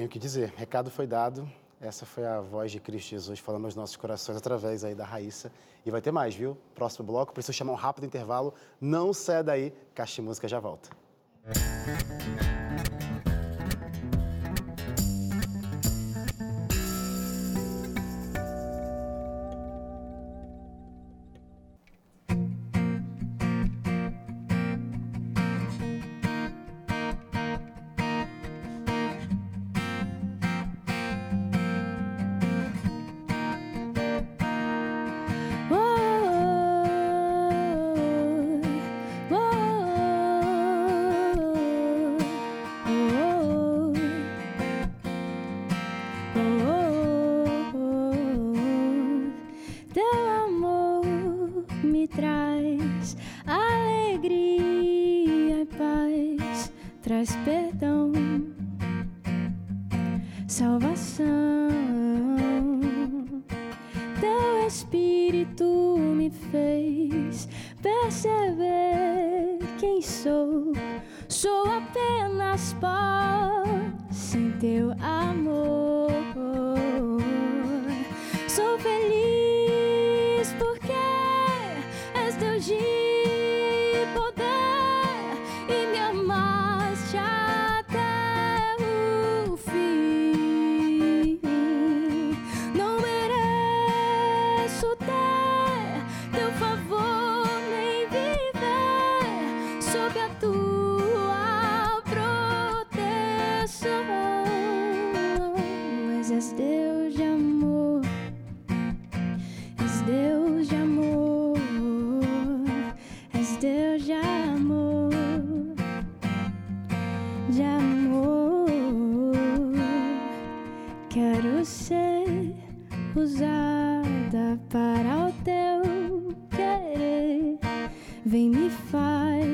tenho 0.06 0.12
que 0.12 0.18
dizer. 0.18 0.52
Recado 0.56 0.90
foi 0.90 1.06
dado. 1.06 1.50
Essa 1.80 2.06
foi 2.06 2.24
a 2.24 2.40
voz 2.40 2.70
de 2.70 2.80
Cristo 2.80 3.10
Jesus 3.10 3.38
falando 3.38 3.64
aos 3.64 3.74
nossos 3.74 3.96
corações 3.96 4.36
através 4.38 4.84
aí 4.84 4.94
da 4.94 5.04
Raíssa. 5.04 5.52
E 5.84 5.90
vai 5.90 6.00
ter 6.00 6.12
mais, 6.12 6.34
viu? 6.34 6.56
Próximo 6.74 7.06
bloco, 7.06 7.32
preciso 7.32 7.52
chamar 7.52 7.72
um 7.72 7.76
rápido 7.76 8.06
intervalo. 8.06 8.54
Não 8.80 9.12
ceda 9.12 9.52
aí. 9.52 9.72
Caixa 9.94 10.22
Música 10.22 10.48
já 10.48 10.58
volta. 10.58 10.95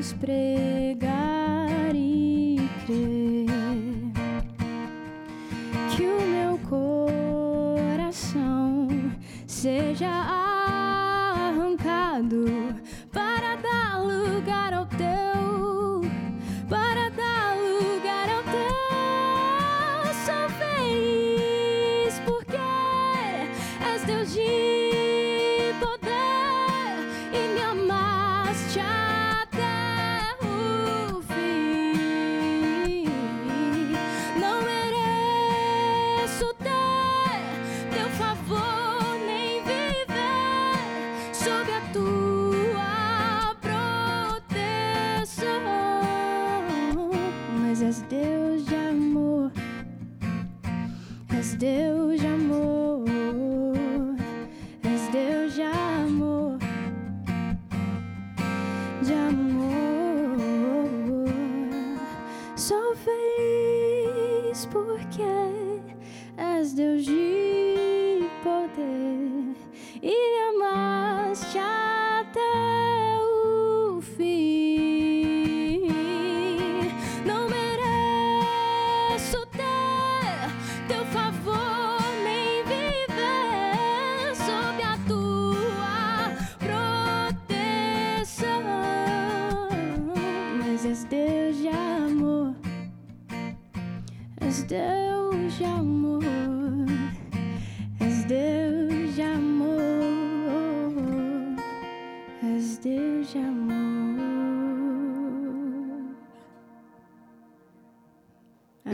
nos 0.03 0.13
prega. 0.15 1.12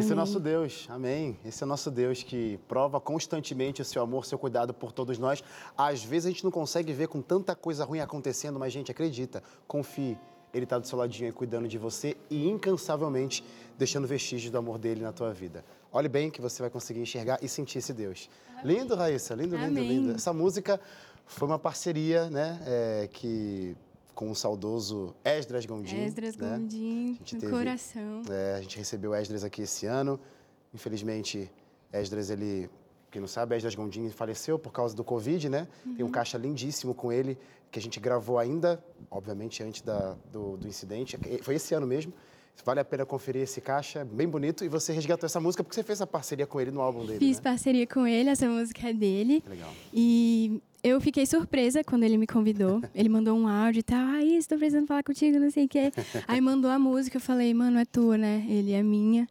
Esse 0.09 0.13
é 0.13 0.15
Amém. 0.15 0.25
nosso 0.25 0.39
Deus, 0.39 0.87
amém. 0.89 1.39
Esse 1.45 1.63
é 1.63 1.67
nosso 1.67 1.91
Deus 1.91 2.23
que 2.23 2.57
prova 2.67 2.99
constantemente 2.99 3.79
o 3.79 3.85
seu 3.85 4.01
amor, 4.01 4.25
seu 4.25 4.39
cuidado 4.39 4.73
por 4.73 4.91
todos 4.91 5.19
nós. 5.19 5.43
Às 5.77 6.03
vezes 6.03 6.25
a 6.25 6.29
gente 6.29 6.43
não 6.43 6.49
consegue 6.49 6.91
ver 6.91 7.07
com 7.07 7.21
tanta 7.21 7.55
coisa 7.55 7.85
ruim 7.85 7.99
acontecendo, 7.99 8.57
mas, 8.57 8.73
gente, 8.73 8.89
acredita, 8.89 9.43
confie. 9.67 10.17
Ele 10.51 10.63
está 10.63 10.79
do 10.79 10.87
seu 10.87 10.97
ladinho 10.97 11.27
aí 11.27 11.31
cuidando 11.31 11.67
de 11.67 11.77
você 11.77 12.17
e 12.27 12.49
incansavelmente 12.49 13.43
deixando 13.77 14.07
vestígios 14.07 14.51
do 14.51 14.57
amor 14.57 14.79
dele 14.79 15.01
na 15.01 15.13
tua 15.13 15.31
vida. 15.31 15.63
Olhe 15.91 16.09
bem 16.09 16.31
que 16.31 16.41
você 16.41 16.59
vai 16.63 16.71
conseguir 16.71 17.01
enxergar 17.01 17.37
e 17.39 17.47
sentir 17.47 17.77
esse 17.77 17.93
Deus. 17.93 18.31
Lindo, 18.63 18.95
Raíssa, 18.95 19.35
lindo, 19.35 19.55
lindo, 19.55 19.79
Amém. 19.79 19.87
lindo. 19.87 20.15
Essa 20.15 20.33
música 20.33 20.81
foi 21.27 21.47
uma 21.47 21.59
parceria, 21.59 22.31
né, 22.31 22.59
é, 22.65 23.09
que 23.13 23.77
com 24.15 24.29
o 24.31 24.35
saudoso 24.35 25.15
Esdras 25.23 25.65
Gondim. 25.65 26.03
Esdras 26.05 26.35
né? 26.35 26.49
Gondim, 26.57 27.17
no 27.19 27.25
teve- 27.39 27.49
coração. 27.49 28.23
É, 28.29 28.55
a 28.55 28.61
gente 28.61 28.77
recebeu 28.77 29.13
Esdras 29.15 29.43
aqui 29.43 29.61
esse 29.61 29.85
ano. 29.85 30.19
Infelizmente, 30.73 31.51
Esdras, 31.91 32.29
ele, 32.29 32.69
quem 33.09 33.19
não 33.21 33.27
sabe, 33.27 33.55
Esdras 33.55 33.75
Gondim 33.75 34.09
faleceu 34.09 34.59
por 34.59 34.71
causa 34.71 34.95
do 34.95 35.03
Covid, 35.03 35.49
né? 35.49 35.67
Tem 35.95 36.05
um 36.05 36.11
caixa 36.11 36.37
lindíssimo 36.37 36.93
com 36.93 37.11
ele, 37.11 37.37
que 37.71 37.79
a 37.79 37.81
gente 37.81 37.99
gravou 37.99 38.37
ainda, 38.37 38.83
obviamente, 39.09 39.63
antes 39.63 39.81
da, 39.81 40.15
do, 40.31 40.57
do 40.57 40.67
incidente. 40.67 41.17
Foi 41.41 41.55
esse 41.55 41.73
ano 41.73 41.87
mesmo. 41.87 42.13
Vale 42.65 42.81
a 42.81 42.85
pena 42.85 43.05
conferir 43.05 43.41
esse 43.43 43.61
caixa, 43.61 44.05
bem 44.05 44.27
bonito. 44.27 44.63
E 44.63 44.67
você 44.67 44.93
resgatou 44.93 45.25
essa 45.25 45.39
música 45.39 45.63
porque 45.63 45.75
você 45.75 45.83
fez 45.83 46.01
a 46.01 46.07
parceria 46.07 46.45
com 46.45 46.59
ele 46.59 46.71
no 46.71 46.81
álbum 46.81 47.05
dele, 47.05 47.19
Fiz 47.19 47.37
né? 47.37 47.43
parceria 47.43 47.87
com 47.87 48.05
ele, 48.05 48.29
essa 48.29 48.47
música 48.47 48.89
é 48.89 48.93
dele. 48.93 49.43
Legal. 49.47 49.73
E 49.93 50.61
eu 50.83 50.99
fiquei 51.01 51.25
surpresa 51.25 51.83
quando 51.83 52.03
ele 52.03 52.17
me 52.17 52.27
convidou. 52.27 52.81
Ele 52.93 53.09
mandou 53.09 53.37
um 53.37 53.47
áudio 53.47 53.79
e 53.79 53.83
tal. 53.83 53.97
Ah, 53.99 54.19
tô 54.47 54.57
precisando 54.57 54.87
falar 54.87 55.03
contigo, 55.03 55.39
não 55.39 55.49
sei 55.49 55.65
o 55.65 55.69
quê. 55.69 55.91
Aí 56.27 56.39
mandou 56.39 56.69
a 56.69 56.77
música, 56.79 57.17
eu 57.17 57.21
falei, 57.21 57.53
mano, 57.53 57.79
é 57.79 57.85
tua, 57.85 58.17
né? 58.17 58.45
Ele 58.47 58.71
é 58.71 58.83
minha. 58.83 59.27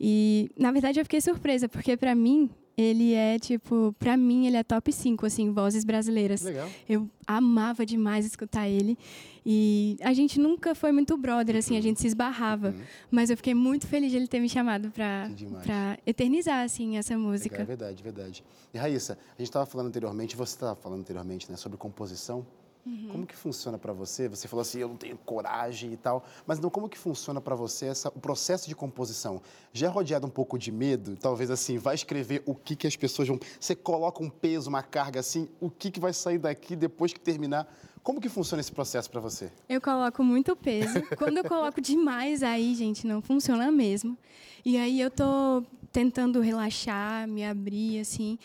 E, 0.00 0.50
na 0.58 0.72
verdade, 0.72 0.98
eu 0.98 1.04
fiquei 1.04 1.20
surpresa, 1.20 1.68
porque 1.68 1.96
pra 1.96 2.14
mim, 2.14 2.50
ele 2.76 3.12
é, 3.14 3.38
tipo, 3.38 3.94
pra 3.98 4.16
mim, 4.16 4.46
ele 4.46 4.56
é 4.56 4.62
top 4.62 4.92
5, 4.92 5.26
assim, 5.26 5.52
vozes 5.52 5.84
brasileiras. 5.84 6.42
Legal. 6.42 6.68
Eu 6.88 7.08
amava 7.26 7.84
demais 7.84 8.24
escutar 8.24 8.68
ele. 8.68 8.96
E 9.44 9.96
a 10.00 10.12
gente 10.12 10.38
nunca 10.38 10.74
foi 10.74 10.92
muito 10.92 11.16
brother, 11.16 11.56
assim, 11.56 11.76
a 11.76 11.80
gente 11.80 12.00
se 12.00 12.06
esbarrava. 12.06 12.74
Mas 13.10 13.28
eu 13.28 13.36
fiquei 13.36 13.54
muito 13.54 13.86
feliz 13.86 14.10
de 14.10 14.16
ele 14.16 14.26
ter 14.26 14.40
me 14.40 14.48
chamado 14.48 14.90
pra, 14.90 15.30
pra 15.62 15.98
eternizar, 16.06 16.64
assim, 16.64 16.96
essa 16.96 17.16
música. 17.18 17.58
Legal, 17.58 17.64
é 17.64 17.76
verdade, 17.76 18.02
verdade. 18.02 18.44
E 18.72 18.78
Raíssa, 18.78 19.18
a 19.36 19.38
gente 19.38 19.48
estava 19.48 19.66
falando 19.66 19.88
anteriormente, 19.88 20.36
você 20.36 20.54
estava 20.54 20.76
falando 20.76 21.00
anteriormente, 21.00 21.50
né, 21.50 21.56
sobre 21.56 21.76
composição. 21.76 22.46
Uhum. 22.84 23.08
Como 23.12 23.26
que 23.26 23.36
funciona 23.36 23.78
para 23.78 23.92
você? 23.92 24.28
Você 24.28 24.48
falou 24.48 24.62
assim, 24.62 24.78
eu 24.78 24.88
não 24.88 24.96
tenho 24.96 25.16
coragem 25.16 25.92
e 25.92 25.96
tal, 25.96 26.24
mas 26.46 26.58
não 26.58 26.68
como 26.68 26.88
que 26.88 26.98
funciona 26.98 27.40
para 27.40 27.54
você 27.54 27.86
essa, 27.86 28.08
o 28.08 28.20
processo 28.20 28.68
de 28.68 28.74
composição? 28.74 29.40
Já 29.72 29.86
é 29.86 29.90
rodeado 29.90 30.26
um 30.26 30.30
pouco 30.30 30.58
de 30.58 30.72
medo? 30.72 31.16
Talvez 31.16 31.50
assim, 31.50 31.78
vai 31.78 31.94
escrever 31.94 32.42
o 32.44 32.54
que 32.54 32.74
que 32.74 32.86
as 32.86 32.96
pessoas 32.96 33.28
vão... 33.28 33.38
Você 33.60 33.76
coloca 33.76 34.22
um 34.22 34.28
peso, 34.28 34.68
uma 34.68 34.82
carga 34.82 35.20
assim, 35.20 35.48
o 35.60 35.70
que 35.70 35.90
que 35.90 36.00
vai 36.00 36.12
sair 36.12 36.38
daqui 36.38 36.74
depois 36.74 37.12
que 37.12 37.20
terminar? 37.20 37.72
Como 38.02 38.20
que 38.20 38.28
funciona 38.28 38.60
esse 38.60 38.72
processo 38.72 39.08
para 39.08 39.20
você? 39.20 39.50
Eu 39.68 39.80
coloco 39.80 40.24
muito 40.24 40.56
peso. 40.56 41.00
Quando 41.16 41.38
eu 41.38 41.44
coloco 41.44 41.80
demais, 41.80 42.42
aí, 42.42 42.74
gente, 42.74 43.06
não 43.06 43.22
funciona 43.22 43.70
mesmo. 43.70 44.18
E 44.64 44.76
aí 44.76 45.00
eu 45.00 45.10
tô 45.10 45.62
tentando 45.92 46.40
relaxar, 46.40 47.28
me 47.28 47.44
abrir, 47.44 48.00
assim. 48.00 48.38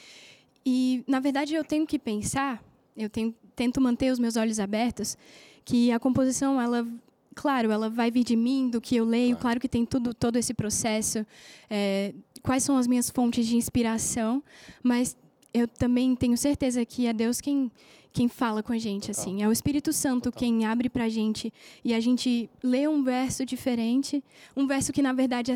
E, 0.64 1.04
na 1.08 1.20
verdade, 1.20 1.56
eu 1.56 1.64
tenho 1.64 1.88
que 1.88 1.98
pensar, 1.98 2.64
eu 2.96 3.10
tenho, 3.10 3.34
tento 3.58 3.82
manter 3.82 4.14
os 4.14 4.20
meus 4.20 4.38
olhos 4.38 4.60
abertos, 4.60 5.18
que 5.66 5.92
a 5.92 6.00
composição, 6.00 6.62
ela. 6.62 6.88
Claro, 7.36 7.70
ela 7.70 7.88
vai 7.88 8.10
vir 8.10 8.24
de 8.24 8.36
mim, 8.36 8.70
do 8.70 8.82
que 8.82 8.96
eu 8.96 9.06
leio. 9.06 9.36
Claro, 9.38 9.60
que 9.60 9.70
tem 9.70 9.86
tudo, 9.86 10.14
todo 10.14 10.38
esse 10.38 10.54
processo. 10.54 11.26
é, 11.70 12.14
quais 12.42 12.64
são 12.64 12.78
as 12.78 12.88
minhas 12.88 13.10
fontes 13.10 13.46
de 13.46 13.58
inspiração. 13.58 14.42
Mas 14.82 15.16
eu 15.60 15.68
também 15.68 16.16
tenho 16.16 16.38
certeza 16.38 16.86
que 16.86 17.08
é 17.08 17.14
Deus 17.14 17.42
quem, 17.42 17.72
quem 18.14 18.28
fala 18.28 18.64
com 18.64 18.74
a 18.74 18.78
gente, 18.78 19.08
Total. 19.08 19.22
assim. 19.22 19.44
É 19.44 19.48
o 19.48 19.52
Espírito 19.52 19.94
Santo 19.94 20.32
quem 20.32 20.66
abre 20.66 20.90
pra 20.90 21.10
gente 21.10 21.54
e 21.84 21.94
a 21.94 22.00
gente 22.00 22.50
lê 22.64 22.88
um 22.88 23.04
verso 23.04 23.46
diferente, 23.46 24.24
um 24.56 24.66
verso 24.66 24.92
que 24.92 25.02
na 25.02 25.14
verdade 25.14 25.52
é 25.52 25.56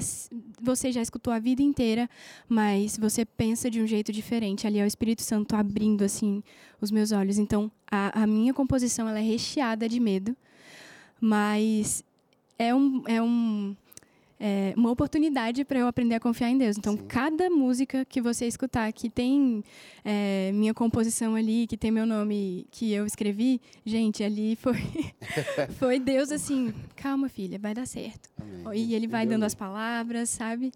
você 0.62 0.92
já 0.92 1.02
escutou 1.02 1.34
a 1.34 1.40
vida 1.40 1.62
inteira, 1.62 2.10
mas 2.48 2.98
você 2.98 3.26
pensa 3.26 3.70
de 3.70 3.82
um 3.82 3.88
jeito 3.88 4.12
diferente. 4.12 4.68
Ali 4.68 4.80
é 4.80 4.84
o 4.84 4.88
Espírito 4.88 5.22
Santo 5.22 5.56
abrindo 5.56 6.04
assim 6.04 6.44
os 6.80 6.92
meus 6.92 7.12
olhos. 7.12 7.38
Então, 7.38 7.72
a, 7.90 8.24
a 8.24 8.28
minha 8.28 8.54
composição 8.54 9.08
ela 9.08 9.20
é 9.20 9.24
recheada 9.24 9.88
de 9.88 10.00
medo, 10.00 10.36
mas 11.20 12.04
é 12.58 12.76
um 12.76 13.04
é 13.08 13.22
um 13.22 13.76
é 14.44 14.74
uma 14.76 14.90
oportunidade 14.90 15.64
para 15.64 15.78
eu 15.78 15.86
aprender 15.86 16.16
a 16.16 16.20
confiar 16.20 16.50
em 16.50 16.58
Deus. 16.58 16.76
Então, 16.76 16.98
Sim. 16.98 17.06
cada 17.08 17.48
música 17.48 18.04
que 18.04 18.20
você 18.20 18.48
escutar 18.48 18.92
que 18.92 19.08
tem 19.08 19.64
é, 20.04 20.52
minha 20.52 20.74
composição 20.74 21.36
ali, 21.36 21.68
que 21.68 21.78
tem 21.78 21.92
meu 21.92 22.08
nome 22.08 22.66
que 22.72 22.92
eu 22.92 23.06
escrevi, 23.06 23.62
gente, 23.86 24.24
ali 24.24 24.56
foi 24.56 24.74
foi 25.78 26.00
Deus 26.00 26.32
assim, 26.32 26.74
calma 26.96 27.30
filha, 27.30 27.60
vai 27.60 27.76
dar 27.76 27.86
certo. 27.86 28.32
Amém. 28.42 28.82
E 28.82 28.96
ele 28.96 29.06
vai 29.06 29.28
dando 29.28 29.44
as 29.44 29.54
palavras, 29.54 30.32
sabe? 30.32 30.72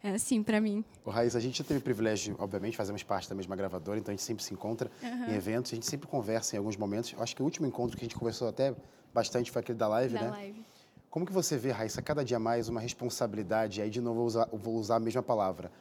É 0.00 0.10
assim 0.10 0.40
para 0.40 0.60
mim. 0.60 0.84
Ô, 1.04 1.10
Raíssa, 1.10 1.38
a 1.38 1.40
gente 1.40 1.58
já 1.58 1.64
teve 1.64 1.80
o 1.80 1.82
privilégio, 1.82 2.36
obviamente, 2.38 2.76
fazemos 2.76 3.02
parte 3.02 3.28
da 3.28 3.34
mesma 3.34 3.56
gravadora, 3.56 3.98
então 3.98 4.12
a 4.12 4.16
gente 4.16 4.24
sempre 4.24 4.44
se 4.44 4.54
encontra 4.54 4.88
em 5.28 5.34
eventos, 5.34 5.72
a 5.72 5.74
gente 5.74 5.86
sempre 5.86 6.06
conversa 6.06 6.54
em 6.54 6.58
alguns 6.58 6.76
momentos. 6.76 7.16
Acho 7.18 7.34
que 7.34 7.42
o 7.42 7.44
último 7.44 7.66
encontro 7.66 7.96
que 7.96 8.04
a 8.04 8.06
gente 8.06 8.14
conversou 8.14 8.46
até 8.46 8.76
bastante 9.12 9.50
foi 9.50 9.58
aquele 9.60 9.76
da 9.76 9.88
live, 9.88 10.14
Da 10.14 10.20
né? 10.20 10.30
live. 10.30 10.64
Como 11.10 11.24
que 11.24 11.32
você 11.32 11.56
vê, 11.56 11.70
Raíssa, 11.70 12.02
cada 12.02 12.22
dia 12.22 12.38
mais 12.38 12.68
uma 12.68 12.80
responsabilidade, 12.80 13.80
aí 13.80 13.88
de 13.88 14.00
novo 14.00 14.16
vou 14.16 14.26
usar, 14.26 14.48
vou 14.52 14.74
usar 14.74 14.96
a 14.96 15.00
mesma 15.00 15.22
palavra, 15.22 15.72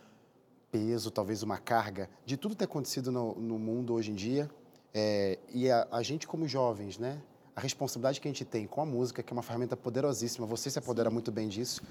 peso, 0.71 1.11
talvez 1.11 1.43
uma 1.43 1.57
carga, 1.57 2.09
de 2.25 2.37
tudo 2.37 2.51
que 2.51 2.59
tem 2.59 2.65
acontecido 2.65 3.11
no, 3.11 3.35
no 3.35 3.59
mundo 3.59 3.93
hoje 3.93 4.11
em 4.11 4.15
dia, 4.15 4.49
é, 4.93 5.37
e 5.53 5.69
a, 5.69 5.85
a 5.91 6.01
gente 6.01 6.25
como 6.25 6.47
jovens, 6.47 6.97
né? 6.97 7.21
A 7.53 7.59
responsabilidade 7.59 8.21
que 8.21 8.27
a 8.27 8.31
gente 8.31 8.45
tem 8.45 8.65
com 8.65 8.81
a 8.81 8.85
música, 8.85 9.21
que 9.21 9.33
é 9.33 9.35
uma 9.35 9.43
ferramenta 9.43 9.75
poderosíssima, 9.75 10.47
você 10.47 10.69
se 10.69 10.79
apodera 10.79 11.09
muito 11.09 11.29
bem 11.29 11.49
disso. 11.49 11.81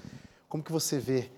Como 0.49 0.63
que 0.63 0.71
você 0.71 0.97
vê 0.97 1.29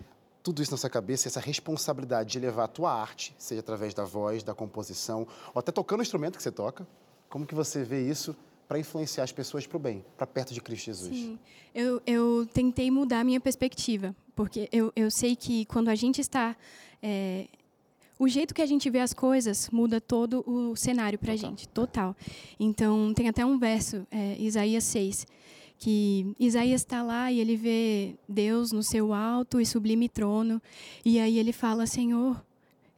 tudo 0.42 0.62
isso 0.62 0.72
na 0.72 0.78
sua 0.78 0.90
cabeça, 0.90 1.28
essa 1.28 1.42
responsabilidade 1.42 2.30
de 2.30 2.40
levar 2.40 2.64
a 2.64 2.68
tua 2.68 2.94
arte, 2.94 3.36
seja 3.38 3.60
através 3.60 3.94
da 3.94 4.06
voz, 4.06 4.42
da 4.42 4.54
composição, 4.54 5.28
ou 5.54 5.60
até 5.60 5.72
tocando 5.72 6.00
o 6.00 6.04
instrumento 6.04 6.38
que 6.38 6.44
você 6.44 6.52
toca, 6.52 6.88
como 7.30 7.46
que 7.46 7.54
você 7.54 7.84
vê 7.84 8.02
isso 8.08 8.36
para 8.70 8.78
influenciar 8.78 9.24
as 9.24 9.32
pessoas 9.32 9.66
para 9.66 9.78
o 9.78 9.80
bem, 9.80 10.06
para 10.16 10.28
perto 10.28 10.54
de 10.54 10.62
Cristo 10.62 10.86
Jesus? 10.86 11.10
Sim, 11.10 11.40
eu, 11.74 12.00
eu 12.06 12.48
tentei 12.54 12.92
mudar 12.92 13.22
a 13.22 13.24
minha 13.24 13.40
perspectiva, 13.42 14.16
porque 14.36 14.70
eu, 14.72 14.94
eu 14.96 15.10
sei 15.10 15.36
que 15.36 15.66
quando 15.66 15.90
a 15.90 15.96
gente 15.96 16.22
está. 16.22 16.56
é, 17.02 17.48
o 18.20 18.28
jeito 18.28 18.54
que 18.54 18.62
a 18.62 18.68
gente 18.68 18.88
vê 18.88 19.00
as 19.00 19.12
coisas 19.12 19.70
muda 19.72 20.00
todo 20.00 20.44
o 20.46 20.76
cenário 20.76 21.18
para 21.18 21.34
a 21.34 21.36
gente, 21.36 21.68
total. 21.70 22.16
Então, 22.60 23.12
tem 23.14 23.28
até 23.28 23.44
um 23.44 23.58
verso, 23.58 24.06
é, 24.12 24.36
Isaías 24.38 24.84
6, 24.84 25.26
que 25.80 26.36
Isaías 26.40 26.82
está 26.82 27.02
lá 27.02 27.32
e 27.32 27.40
ele 27.40 27.56
vê 27.56 28.16
Deus 28.28 28.72
no 28.72 28.84
seu 28.84 29.14
alto 29.14 29.60
e 29.60 29.66
sublime 29.66 30.08
trono, 30.08 30.62
e 31.04 31.20
aí 31.20 31.40
ele 31.40 31.54
fala: 31.54 31.88
Senhor, 31.88 32.40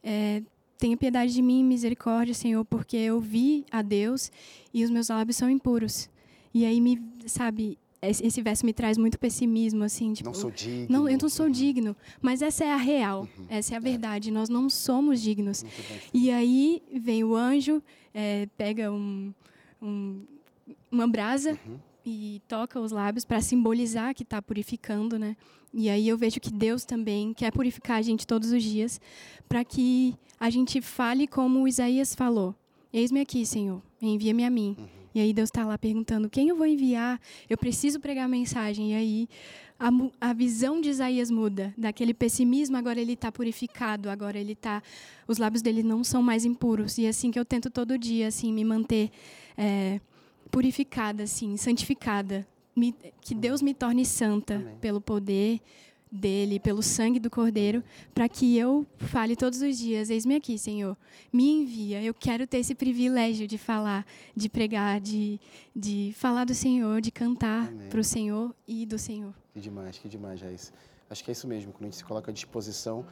é, 0.04 0.42
tenha 0.82 0.96
piedade 0.96 1.32
de 1.32 1.40
mim, 1.40 1.62
misericórdia, 1.64 2.34
Senhor, 2.34 2.64
porque 2.64 2.96
eu 2.96 3.20
vi 3.20 3.64
a 3.70 3.82
Deus 3.82 4.32
e 4.74 4.82
os 4.84 4.90
meus 4.90 5.08
lábios 5.08 5.36
são 5.36 5.48
impuros. 5.48 6.10
E 6.52 6.64
aí 6.66 6.80
me, 6.80 7.00
sabe, 7.24 7.78
esse 8.02 8.42
verso 8.42 8.66
me 8.66 8.72
traz 8.72 8.98
muito 8.98 9.16
pessimismo, 9.16 9.84
assim, 9.84 10.12
tipo, 10.12 10.28
Não 10.30 10.34
sou 10.34 10.50
digno. 10.50 10.86
não, 10.90 11.08
eu 11.08 11.16
não 11.22 11.28
sou 11.28 11.48
digno, 11.48 11.94
mas 12.20 12.42
essa 12.42 12.64
é 12.64 12.72
a 12.72 12.76
real, 12.76 13.28
Uhum. 13.38 13.46
essa 13.48 13.74
é 13.74 13.76
a 13.76 13.80
verdade. 13.80 14.32
Nós 14.32 14.48
não 14.48 14.68
somos 14.68 15.22
dignos. 15.22 15.64
E 16.12 16.30
aí 16.32 16.82
vem 16.92 17.22
o 17.22 17.36
anjo, 17.36 17.80
é, 18.12 18.48
pega 18.58 18.90
um, 18.90 19.32
um- 19.80 20.24
uma 20.90 21.06
brasa 21.06 21.50
Uhum. 21.64 21.78
E 22.04 22.42
toca 22.48 22.80
os 22.80 22.90
lábios 22.90 23.24
para 23.24 23.40
simbolizar 23.40 24.14
que 24.14 24.22
está 24.22 24.40
purificando, 24.40 25.18
né? 25.18 25.36
E 25.72 25.88
aí 25.88 26.08
eu 26.08 26.18
vejo 26.18 26.38
que 26.40 26.52
Deus 26.52 26.84
também 26.84 27.32
quer 27.32 27.50
purificar 27.50 27.98
a 27.98 28.02
gente 28.02 28.26
todos 28.26 28.52
os 28.52 28.62
dias, 28.62 29.00
para 29.48 29.64
que 29.64 30.14
a 30.38 30.50
gente 30.50 30.80
fale 30.80 31.26
como 31.26 31.66
Isaías 31.66 32.14
falou: 32.14 32.54
Eis-me 32.92 33.20
aqui, 33.20 33.46
Senhor, 33.46 33.80
envia-me 34.00 34.44
a 34.44 34.50
mim. 34.50 34.76
E 35.14 35.20
aí 35.20 35.32
Deus 35.32 35.48
está 35.48 35.64
lá 35.64 35.76
perguntando 35.78 36.28
quem 36.28 36.48
eu 36.48 36.56
vou 36.56 36.66
enviar. 36.66 37.20
Eu 37.48 37.56
preciso 37.56 38.00
pregar 38.00 38.24
a 38.24 38.28
mensagem. 38.28 38.92
E 38.92 38.94
aí 38.94 39.28
a, 39.78 39.90
a 40.28 40.32
visão 40.32 40.80
de 40.80 40.88
Isaías 40.88 41.30
muda. 41.30 41.74
Daquele 41.76 42.14
pessimismo, 42.14 42.76
agora 42.76 43.00
ele 43.00 43.12
está 43.12 43.30
purificado. 43.30 44.08
Agora 44.08 44.38
ele 44.38 44.52
está... 44.52 44.82
Os 45.28 45.38
lábios 45.38 45.60
dele 45.60 45.82
não 45.82 46.02
são 46.02 46.22
mais 46.22 46.44
impuros. 46.44 46.96
E 46.96 47.04
é 47.04 47.08
assim 47.10 47.30
que 47.30 47.38
eu 47.38 47.44
tento 47.44 47.68
todo 47.68 47.98
dia, 47.98 48.28
assim, 48.28 48.52
me 48.52 48.64
manter 48.64 49.10
é, 49.56 50.00
purificada, 50.52 51.24
assim, 51.24 51.56
santificada. 51.56 52.46
Me- 52.76 52.94
que 53.20 53.34
Deus 53.34 53.60
me 53.60 53.74
torne 53.74 54.06
santa 54.06 54.54
Amém. 54.54 54.76
pelo 54.80 55.00
poder, 55.00 55.60
dele, 56.10 56.60
pelo 56.60 56.82
sangue 56.82 57.18
do 57.18 57.30
Cordeiro, 57.30 57.82
para 58.14 58.28
que 58.28 58.56
eu 58.56 58.86
fale 58.98 59.34
todos 59.34 59.62
os 59.62 59.78
dias: 59.78 60.10
Eis-me 60.10 60.36
aqui, 60.36 60.58
Senhor, 60.58 60.96
me 61.32 61.50
envia. 61.50 62.02
Eu 62.02 62.12
quero 62.14 62.46
ter 62.46 62.58
esse 62.58 62.74
privilégio 62.74 63.46
de 63.48 63.56
falar, 63.58 64.06
de 64.36 64.48
pregar, 64.48 65.00
de, 65.00 65.40
de 65.74 66.12
falar 66.16 66.44
do 66.44 66.54
Senhor, 66.54 67.00
de 67.00 67.10
cantar 67.10 67.72
para 67.90 68.00
o 68.00 68.04
Senhor 68.04 68.54
e 68.68 68.84
do 68.86 68.98
Senhor. 68.98 69.34
Que 69.54 69.60
demais, 69.60 69.98
que 69.98 70.08
demais, 70.08 70.40
Raíssa. 70.40 70.72
Acho 71.10 71.24
que 71.24 71.30
é 71.30 71.32
isso 71.32 71.46
mesmo, 71.48 71.72
quando 71.72 71.82
a 71.84 71.86
gente 71.86 71.96
se 71.96 72.04
coloca 72.04 72.30
à 72.30 72.34
disposição. 72.34 73.04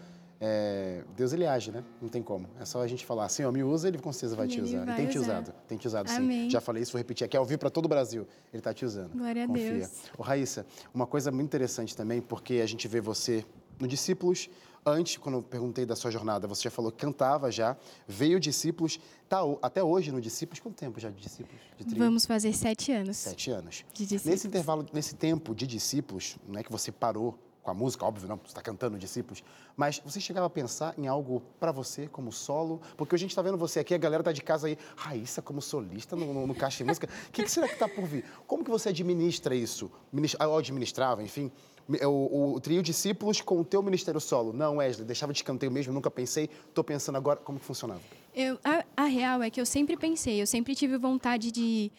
É, 0.42 1.04
Deus 1.14 1.34
ele 1.34 1.46
age, 1.46 1.70
né? 1.70 1.84
Não 2.00 2.08
tem 2.08 2.22
como. 2.22 2.48
É 2.58 2.64
só 2.64 2.80
a 2.80 2.86
gente 2.86 3.04
falar, 3.04 3.28
Senhor, 3.28 3.52
me 3.52 3.62
usa, 3.62 3.88
ele 3.88 3.98
com 3.98 4.10
certeza 4.10 4.34
vai 4.36 4.48
te 4.48 4.58
usar. 4.60 4.86
vai 4.86 4.96
tem 4.96 5.06
te 5.06 5.18
usar. 5.18 5.32
usado, 5.40 5.54
tem 5.68 5.76
te 5.76 5.86
usado 5.86 6.10
Amém. 6.10 6.44
sim. 6.44 6.50
Já 6.50 6.60
falei 6.62 6.82
isso, 6.82 6.92
vou 6.92 6.98
repetir 6.98 7.24
aqui 7.26 7.36
ao 7.36 7.44
vivo 7.44 7.58
para 7.58 7.68
todo 7.68 7.84
o 7.84 7.88
Brasil. 7.88 8.26
Ele 8.52 8.60
está 8.60 8.72
te 8.72 8.84
usando. 8.84 9.12
Glória 9.12 9.44
a 9.44 9.46
Confia. 9.46 9.72
Deus. 9.74 9.90
Ô, 10.16 10.22
Raíssa, 10.22 10.64
uma 10.94 11.06
coisa 11.06 11.30
muito 11.30 11.46
interessante 11.46 11.94
também, 11.94 12.22
porque 12.22 12.54
a 12.54 12.66
gente 12.66 12.88
vê 12.88 13.00
você 13.02 13.44
no 13.78 13.86
Discípulos. 13.86 14.48
Antes, 14.84 15.18
quando 15.18 15.34
eu 15.34 15.42
perguntei 15.42 15.84
da 15.84 15.94
sua 15.94 16.10
jornada, 16.10 16.48
você 16.48 16.62
já 16.62 16.70
falou 16.70 16.90
que 16.90 16.96
cantava 16.96 17.50
já, 17.52 17.76
veio 18.08 18.40
Discípulos, 18.40 18.98
tá 19.28 19.40
até 19.60 19.84
hoje 19.84 20.10
no 20.10 20.22
Discípulos. 20.22 20.58
Quanto 20.58 20.76
tempo 20.76 20.98
já 20.98 21.10
de 21.10 21.20
Discípulos? 21.20 21.60
De? 21.78 21.94
Vamos 21.96 22.24
fazer 22.24 22.54
sete 22.54 22.90
anos 22.90 23.18
Sete 23.18 23.50
anos. 23.50 23.84
de 23.92 24.06
discípulos. 24.06 24.24
Nesse 24.24 24.46
intervalo, 24.48 24.86
nesse 24.90 25.14
tempo 25.16 25.54
de 25.54 25.66
discípulos, 25.66 26.38
não 26.48 26.58
é 26.58 26.62
que 26.64 26.72
você 26.72 26.90
parou 26.90 27.38
com 27.62 27.70
a 27.70 27.74
música, 27.74 28.04
óbvio, 28.04 28.28
não, 28.28 28.36
você 28.36 28.48
está 28.48 28.62
cantando 28.62 28.98
discípulos, 28.98 29.42
mas 29.76 30.00
você 30.04 30.20
chegava 30.20 30.46
a 30.46 30.50
pensar 30.50 30.94
em 30.98 31.06
algo 31.06 31.42
para 31.58 31.72
você 31.72 32.08
como 32.08 32.32
solo? 32.32 32.80
Porque 32.96 33.14
a 33.14 33.18
gente 33.18 33.30
está 33.30 33.42
vendo 33.42 33.58
você 33.58 33.80
aqui, 33.80 33.94
a 33.94 33.98
galera 33.98 34.22
tá 34.22 34.32
de 34.32 34.42
casa 34.42 34.66
aí, 34.66 34.78
Raíssa 34.96 35.42
como 35.42 35.60
solista 35.60 36.16
no, 36.16 36.32
no, 36.32 36.46
no 36.46 36.54
Caixa 36.54 36.78
de 36.78 36.84
Música, 36.84 37.08
o 37.28 37.32
que, 37.32 37.42
que 37.42 37.50
será 37.50 37.66
que 37.68 37.74
está 37.74 37.88
por 37.88 38.04
vir? 38.06 38.24
Como 38.46 38.64
que 38.64 38.70
você 38.70 38.88
administra 38.88 39.54
isso? 39.54 39.90
Ministra, 40.12 40.48
ou 40.48 40.58
administrava, 40.58 41.22
enfim, 41.22 41.50
o, 41.88 42.06
o, 42.06 42.54
o 42.54 42.60
trio 42.60 42.82
discípulos 42.82 43.40
com 43.40 43.60
o 43.60 43.64
teu 43.64 43.82
ministério 43.82 44.20
solo? 44.20 44.52
Não, 44.52 44.76
Wesley, 44.76 45.06
deixava 45.06 45.32
de 45.32 45.38
escanteio 45.38 45.70
mesmo, 45.70 45.92
nunca 45.92 46.10
pensei, 46.10 46.48
estou 46.68 46.84
pensando 46.84 47.16
agora, 47.16 47.38
como 47.40 47.58
que 47.58 47.64
funcionava? 47.64 48.00
Eu, 48.34 48.58
a, 48.64 48.84
a 48.96 49.04
real 49.04 49.42
é 49.42 49.50
que 49.50 49.60
eu 49.60 49.66
sempre 49.66 49.96
pensei, 49.96 50.40
eu 50.40 50.46
sempre 50.46 50.74
tive 50.74 50.96
vontade 50.96 51.50
de 51.50 51.90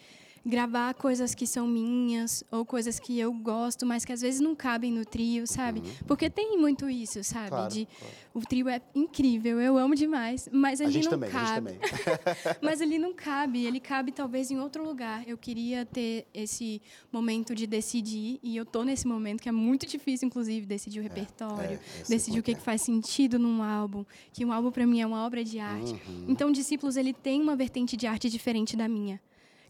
gravar 0.44 0.94
coisas 0.94 1.34
que 1.34 1.46
são 1.46 1.66
minhas 1.66 2.42
ou 2.50 2.64
coisas 2.64 2.98
que 2.98 3.18
eu 3.18 3.32
gosto, 3.32 3.86
mas 3.86 4.04
que 4.04 4.12
às 4.12 4.20
vezes 4.20 4.40
não 4.40 4.54
cabem 4.54 4.92
no 4.92 5.04
trio, 5.04 5.46
sabe? 5.46 5.82
Porque 6.06 6.28
tem 6.28 6.58
muito 6.58 6.90
isso, 6.90 7.22
sabe? 7.22 7.44
Uhum. 7.44 7.48
Claro, 7.50 7.74
de, 7.74 7.86
claro. 7.86 8.14
O 8.34 8.40
trio 8.40 8.68
é 8.68 8.80
incrível, 8.94 9.60
eu 9.60 9.76
amo 9.76 9.94
demais, 9.94 10.48
mas 10.50 10.80
A 10.80 10.84
ali 10.84 10.94
gente 10.94 11.04
não 11.04 11.10
também, 11.12 11.30
a 11.30 11.32
gente 11.32 11.44
cabe. 11.44 11.72
também. 11.72 11.80
mas 12.62 12.80
ele 12.80 12.98
não 12.98 13.12
cabe, 13.12 13.64
ele 13.64 13.78
cabe 13.78 14.10
talvez 14.10 14.50
em 14.50 14.58
outro 14.58 14.84
lugar. 14.84 15.22
Eu 15.28 15.36
queria 15.36 15.84
ter 15.84 16.26
esse 16.32 16.80
momento 17.12 17.54
de 17.54 17.66
decidir, 17.66 18.40
e 18.42 18.56
eu 18.56 18.64
tô 18.64 18.82
nesse 18.84 19.06
momento 19.06 19.42
que 19.42 19.48
é 19.48 19.52
muito 19.52 19.86
difícil, 19.86 20.26
inclusive, 20.26 20.66
decidir 20.66 21.00
o 21.00 21.02
repertório, 21.02 21.74
é, 21.74 22.04
sei 22.04 22.16
decidir 22.16 22.40
o 22.40 22.42
que, 22.42 22.52
é. 22.52 22.54
que 22.54 22.62
faz 22.62 22.82
sentido 22.82 23.38
num 23.38 23.62
álbum, 23.62 24.04
que 24.32 24.44
um 24.44 24.52
álbum 24.52 24.70
para 24.70 24.86
mim 24.86 25.00
é 25.00 25.06
uma 25.06 25.24
obra 25.24 25.44
de 25.44 25.58
arte. 25.58 25.92
Uhum. 25.92 26.26
Então, 26.28 26.50
Discípulos 26.50 26.96
ele 26.96 27.12
tem 27.12 27.40
uma 27.40 27.54
vertente 27.54 27.96
de 27.96 28.06
arte 28.06 28.28
diferente 28.28 28.76
da 28.76 28.88
minha. 28.88 29.20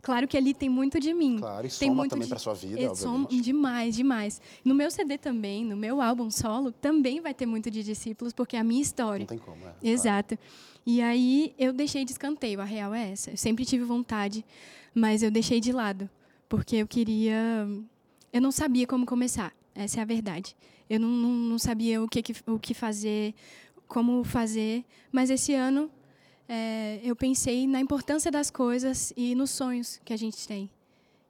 Claro 0.03 0.27
que 0.27 0.37
ali 0.37 0.53
tem 0.53 0.69
muito 0.69 0.99
de 0.99 1.15
mim. 1.15 1.37
Claro, 1.38 1.65
e 1.65 1.71
tem 1.71 1.88
soma 1.88 1.95
muito 1.95 2.11
também 2.11 2.25
de- 2.27 2.31
pra 2.31 2.38
sua 2.41 2.55
vida, 2.55 2.81
É, 2.81 2.93
soma 2.95 3.29
demais, 3.29 3.95
demais. 3.95 4.43
No 4.65 4.75
meu 4.75 4.91
CD 4.91 5.17
também, 5.17 5.65
no 5.65 5.77
meu 5.77 6.01
álbum 6.03 6.29
solo, 6.29 6.73
também 6.73 7.21
vai 7.21 7.33
ter 7.33 7.47
muito 7.47 7.71
de 7.71 7.85
Discípulos, 7.85 8.33
porque 8.33 8.57
é 8.57 8.59
a 8.59 8.65
minha 8.65 8.83
história. 8.83 9.21
Não 9.21 9.27
tem 9.29 9.38
como, 9.38 9.57
é. 9.59 9.61
claro. 9.61 9.77
Exato. 9.81 10.38
E 10.85 11.01
aí 11.01 11.55
eu 11.57 11.73
deixei 11.73 12.05
de 12.05 12.11
escanteio, 12.11 12.61
a 12.61 12.65
real 12.65 12.93
é 12.93 13.12
essa. 13.12 13.31
Eu 13.31 13.37
sempre 13.37 13.65
tive 13.65 13.85
vontade, 13.85 14.45
mas 14.93 15.23
eu 15.23 15.31
deixei 15.31 15.61
de 15.61 15.71
lado, 15.71 16.11
porque 16.49 16.75
eu 16.77 16.87
queria. 16.88 17.65
Eu 18.33 18.41
não 18.43 18.51
sabia 18.51 18.88
como 18.88 19.07
começar, 19.07 19.53
essa 19.73 20.01
é 20.01 20.03
a 20.03 20.05
verdade. 20.05 20.57
Eu 20.91 20.99
não, 20.99 21.09
não, 21.09 21.31
não 21.31 21.59
sabia 21.61 22.03
o 22.03 22.09
que- 22.09 22.23
o 22.49 22.59
que 22.59 22.75
fazer, 22.75 23.35
como 23.87 24.25
fazer, 24.25 24.85
mas 25.12 25.31
esse 25.31 25.55
ano 25.55 25.88
é, 26.48 27.00
eu 27.02 27.14
pensei 27.16 27.66
na 27.66 27.81
importância 27.81 28.31
das 28.31 28.50
coisas 28.50 29.12
e 29.16 29.35
nos 29.35 29.50
sonhos 29.50 30.00
que 30.05 30.12
a 30.12 30.16
gente 30.16 30.46
tem. 30.46 30.70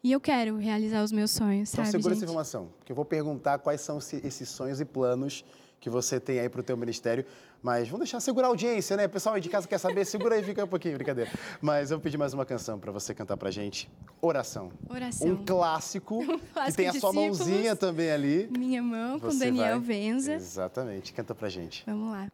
E 0.05 0.11
eu 0.11 0.21
quero 0.21 0.57
realizar 0.57 1.03
os 1.05 1.13
meus 1.13 1.31
sonhos, 1.31 1.73
Então 1.73 1.85
sabe, 1.85 1.93
segura 1.97 2.13
essa 2.15 2.21
gente? 2.21 2.29
informação, 2.29 2.69
porque 2.79 2.91
eu 2.91 2.97
vou 2.97 3.05
perguntar 3.05 3.59
quais 3.59 3.81
são 3.81 3.99
esse- 3.99 4.21
esses 4.27 4.49
sonhos 4.49 4.81
e 4.81 4.85
planos 4.85 5.45
que 5.79 5.89
você 5.89 6.19
tem 6.19 6.41
aí 6.41 6.49
para 6.49 6.61
o 6.61 6.65
teu 6.65 6.77
ministério. 6.77 7.25
Mas 7.63 7.87
vamos 7.89 8.01
deixar 8.07 8.19
segurar 8.19 8.49
a 8.49 8.51
audiência, 8.51 8.97
né? 8.97 9.07
O 9.07 9.09
pessoal 9.09 9.37
aí 9.37 9.41
de 9.41 9.49
casa 9.49 9.69
quer 9.69 9.79
saber, 9.79 10.05
segura 10.05 10.35
aí, 10.35 10.43
fica 10.43 10.65
um 10.65 10.69
pouquinho, 10.69 10.95
brincadeira. 10.97 11.31
Mas 11.61 11.93
eu 11.93 11.99
vou 11.99 12.03
pedir 12.03 12.19
mais 12.19 12.35
uma 12.35 12.45
canção 12.45 12.77
para 12.77 12.91
você 12.91 13.15
cantar 13.15 13.37
pra 13.37 13.53
gente. 13.53 13.89
Oração. 14.21 14.73
Oração. 14.91 15.29
Um 15.29 15.45
clássico, 15.45 16.19
que 16.27 16.47
clássico 16.53 16.77
tem 16.77 16.89
a 16.89 16.93
sua 16.95 17.13
mãozinha 17.13 17.77
também 17.77 18.11
ali. 18.11 18.49
Minha 18.51 18.83
mão 18.83 19.21
com 19.21 19.31
Você 19.31 19.45
Daniel 19.45 19.79
vai- 19.79 19.87
Venza. 19.87 20.35
Exatamente, 20.35 21.13
canta 21.13 21.33
pra 21.37 21.49
gente. 21.49 21.85
Vamos 21.87 22.11
lá. 22.11 22.29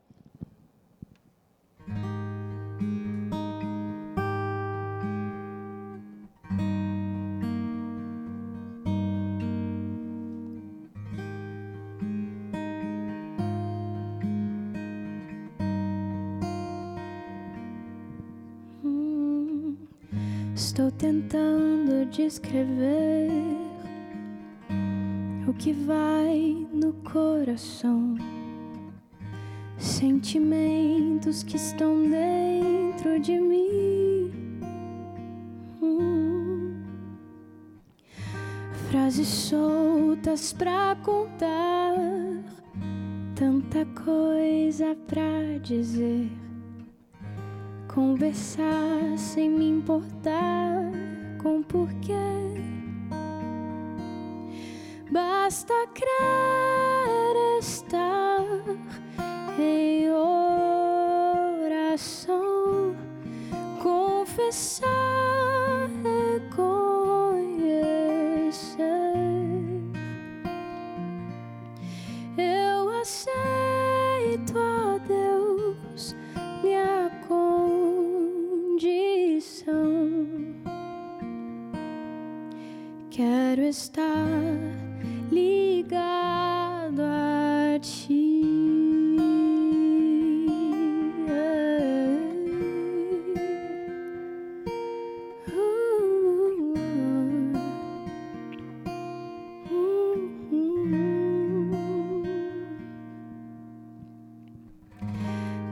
Tentando 21.08 22.04
descrever 22.10 23.30
o 25.48 25.54
que 25.54 25.72
vai 25.72 26.66
no 26.70 26.92
coração, 26.92 28.14
sentimentos 29.78 31.42
que 31.42 31.56
estão 31.56 32.02
dentro 32.10 33.18
de 33.20 33.40
mim. 33.40 34.30
Frases 38.90 39.28
soltas 39.28 40.52
pra 40.52 40.94
contar, 41.02 41.94
tanta 43.34 43.86
coisa 44.04 44.94
pra 45.06 45.56
dizer. 45.62 46.30
Conversar 47.94 49.16
sem 49.16 49.48
me 49.48 49.70
importar 49.70 50.77
com 51.42 51.62
porquê. 51.62 52.12
Basta 55.10 55.74
crer 55.94 57.58
estar 57.58 58.44
em 59.58 60.10
oração, 61.70 62.94
confessar, 63.82 65.07
Quero 83.58 83.70
estar 83.70 84.28
ligado 85.32 87.02
a 87.02 87.76
ti. 87.80 88.44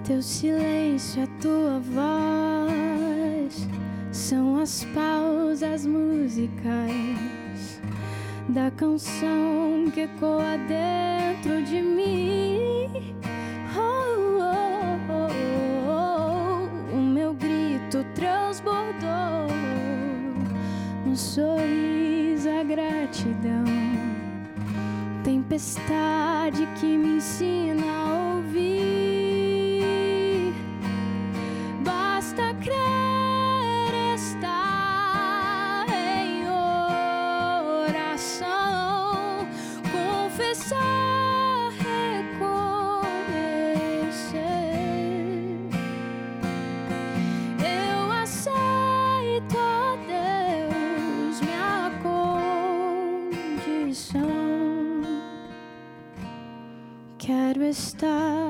Teu 0.05 0.21
silêncio, 0.21 1.23
a 1.23 1.27
tua 1.41 1.79
voz 1.79 3.69
são 4.11 4.59
as 4.59 4.83
pausas 4.87 5.87
musicais 5.87 6.96
da 8.57 8.71
canção 8.71 9.85
que 9.93 10.01
ecoa 10.01 10.57
dentro 10.67 11.63
de 11.63 11.83
mim. 11.83 13.15
Oh, 13.77 14.41
oh, 14.41 15.13
oh, 15.13 16.91
oh, 16.95 16.97
O 16.97 17.03
meu 17.03 17.35
grito 17.35 18.03
transbordou 18.15 19.47
no 21.05 21.15
sorriso 21.15 22.49
a 22.49 22.63
gratidão 22.65 23.67
tempestade 25.23 26.67
que 26.81 26.97
me 26.97 27.19
ensina 27.19 28.06
Quero 57.77 58.46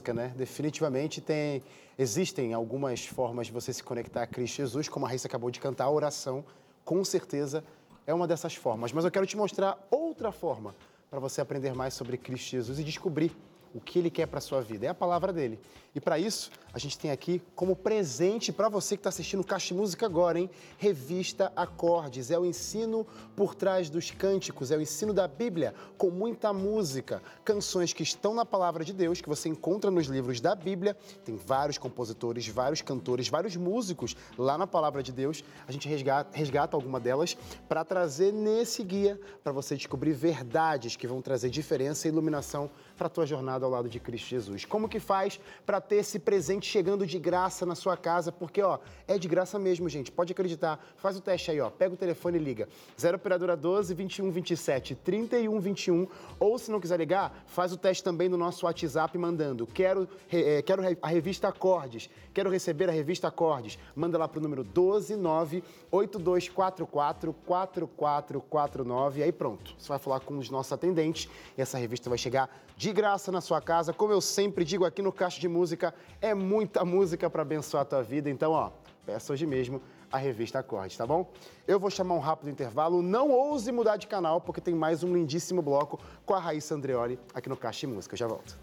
música, 0.00 0.14
né? 0.14 0.32
Definitivamente 0.34 1.20
tem, 1.20 1.62
existem 1.98 2.54
algumas 2.54 3.04
formas 3.04 3.48
de 3.48 3.52
você 3.52 3.70
se 3.72 3.82
conectar 3.82 4.22
a 4.22 4.26
Cristo 4.26 4.56
Jesus, 4.56 4.88
como 4.88 5.04
a 5.04 5.08
Raíssa 5.10 5.28
acabou 5.28 5.50
de 5.50 5.60
cantar, 5.60 5.84
a 5.84 5.90
oração, 5.90 6.42
com 6.84 7.04
certeza 7.04 7.62
é 8.06 8.14
uma 8.14 8.26
dessas 8.26 8.54
formas. 8.54 8.92
Mas 8.92 9.04
eu 9.04 9.10
quero 9.10 9.26
te 9.26 9.36
mostrar 9.36 9.78
outra 9.90 10.32
forma 10.32 10.74
para 11.10 11.20
você 11.20 11.42
aprender 11.42 11.74
mais 11.74 11.92
sobre 11.92 12.16
Cristo 12.16 12.50
Jesus 12.50 12.78
e 12.78 12.84
descobrir 12.84 13.36
o 13.74 13.80
que 13.80 13.98
ele 13.98 14.10
quer 14.10 14.26
para 14.26 14.40
sua 14.40 14.62
vida. 14.62 14.86
É 14.86 14.88
a 14.88 14.94
palavra 14.94 15.32
dele. 15.32 15.60
E 15.94 16.00
para 16.00 16.18
isso, 16.18 16.50
a 16.72 16.78
gente 16.78 16.98
tem 16.98 17.10
aqui 17.10 17.42
como 17.54 17.74
presente 17.74 18.52
para 18.52 18.68
você 18.68 18.96
que 18.96 19.00
está 19.00 19.08
assistindo 19.08 19.42
Caixa 19.42 19.74
Música 19.74 20.06
agora, 20.06 20.38
hein? 20.38 20.48
Revista 20.78 21.52
Acordes. 21.56 22.30
É 22.30 22.38
o 22.38 22.44
ensino 22.44 23.06
por 23.34 23.54
trás 23.54 23.90
dos 23.90 24.10
cânticos, 24.10 24.70
é 24.70 24.76
o 24.76 24.80
ensino 24.80 25.12
da 25.12 25.26
Bíblia, 25.26 25.74
com 25.98 26.10
muita 26.10 26.52
música, 26.52 27.22
canções 27.44 27.92
que 27.92 28.02
estão 28.02 28.34
na 28.34 28.44
palavra 28.44 28.84
de 28.84 28.92
Deus, 28.92 29.20
que 29.20 29.28
você 29.28 29.48
encontra 29.48 29.90
nos 29.90 30.06
livros 30.06 30.40
da 30.40 30.54
Bíblia. 30.54 30.96
Tem 31.24 31.36
vários 31.36 31.78
compositores, 31.78 32.46
vários 32.46 32.82
cantores, 32.82 33.28
vários 33.28 33.56
músicos 33.56 34.16
lá 34.38 34.56
na 34.56 34.66
palavra 34.66 35.02
de 35.02 35.12
Deus. 35.12 35.42
A 35.66 35.72
gente 35.72 35.88
resgata, 35.88 36.36
resgata 36.36 36.76
alguma 36.76 37.00
delas 37.00 37.36
para 37.68 37.84
trazer 37.84 38.32
nesse 38.32 38.84
guia 38.84 39.20
para 39.42 39.52
você 39.52 39.76
descobrir 39.76 40.12
verdades 40.12 40.96
que 40.96 41.06
vão 41.06 41.20
trazer 41.20 41.50
diferença 41.50 42.06
e 42.06 42.10
iluminação 42.10 42.70
para 42.96 43.06
a 43.06 43.10
tua 43.10 43.26
jornada 43.26 43.64
ao 43.64 43.70
lado 43.70 43.88
de 43.88 43.98
Cristo 43.98 44.28
Jesus. 44.28 44.64
Como 44.64 44.88
que 44.88 45.00
faz 45.00 45.40
para 45.64 45.80
ter 45.80 45.96
esse 45.96 46.18
presente 46.18 46.59
chegando 46.66 47.06
de 47.06 47.18
graça 47.18 47.64
na 47.64 47.74
sua 47.74 47.96
casa? 47.96 48.30
Porque, 48.32 48.62
ó, 48.62 48.78
é 49.06 49.18
de 49.18 49.28
graça 49.28 49.58
mesmo, 49.58 49.88
gente. 49.88 50.10
Pode 50.10 50.32
acreditar. 50.32 50.84
Faz 50.96 51.16
o 51.16 51.20
teste 51.20 51.50
aí, 51.50 51.60
ó. 51.60 51.70
Pega 51.70 51.94
o 51.94 51.96
telefone 51.96 52.38
e 52.38 52.40
liga. 52.40 52.68
0 52.98 53.16
operadora 53.16 53.56
12 53.56 53.94
21 53.94 54.30
27 54.30 54.94
31 54.94 55.60
21. 55.60 56.06
Ou 56.38 56.58
se 56.58 56.70
não 56.70 56.80
quiser 56.80 56.98
ligar, 56.98 57.44
faz 57.46 57.72
o 57.72 57.76
teste 57.76 58.02
também 58.02 58.28
no 58.28 58.36
nosso 58.36 58.66
WhatsApp 58.66 59.16
mandando. 59.18 59.66
Quero, 59.66 60.08
eh, 60.30 60.62
quero 60.62 60.82
a 61.02 61.08
revista 61.08 61.48
Acordes. 61.48 62.08
Quero 62.32 62.50
receber 62.50 62.88
a 62.88 62.92
revista 62.92 63.28
Acordes. 63.28 63.78
Manda 63.94 64.16
lá 64.18 64.28
pro 64.28 64.40
número 64.40 64.62
129 64.64 65.62
8244 65.90 66.86
4449. 67.32 69.22
Aí 69.22 69.32
pronto. 69.32 69.74
Você 69.78 69.88
vai 69.88 69.98
falar 69.98 70.20
com 70.20 70.38
os 70.38 70.50
nossos 70.50 70.72
atendentes 70.72 71.28
e 71.56 71.60
essa 71.60 71.78
revista 71.78 72.08
vai 72.08 72.18
chegar 72.18 72.50
de 72.76 72.92
graça 72.92 73.30
na 73.30 73.40
sua 73.42 73.60
casa. 73.60 73.92
Como 73.92 74.12
eu 74.12 74.20
sempre 74.20 74.64
digo 74.64 74.86
aqui 74.86 75.02
no 75.02 75.12
Caixa 75.12 75.38
de 75.38 75.48
Música, 75.48 75.94
é 76.20 76.32
muita 76.50 76.84
música 76.84 77.30
para 77.30 77.42
abençoar 77.42 77.82
a 77.82 77.84
tua 77.84 78.02
vida. 78.02 78.28
Então, 78.28 78.50
ó, 78.50 78.70
peça 79.06 79.32
hoje 79.32 79.46
mesmo 79.46 79.80
a 80.10 80.18
revista 80.18 80.58
Acordes, 80.58 80.96
tá 80.96 81.06
bom? 81.06 81.30
Eu 81.66 81.78
vou 81.78 81.88
chamar 81.88 82.16
um 82.16 82.18
rápido 82.18 82.50
intervalo. 82.50 83.00
Não 83.00 83.30
ouse 83.30 83.70
mudar 83.70 83.96
de 83.96 84.08
canal, 84.08 84.40
porque 84.40 84.60
tem 84.60 84.74
mais 84.74 85.04
um 85.04 85.14
lindíssimo 85.14 85.62
bloco 85.62 86.00
com 86.26 86.34
a 86.34 86.40
Raíssa 86.40 86.74
Andreoli 86.74 87.20
aqui 87.32 87.48
no 87.48 87.56
Caixa 87.56 87.86
de 87.86 87.92
Música. 87.94 88.14
Eu 88.14 88.18
já 88.18 88.26
volto. 88.26 88.58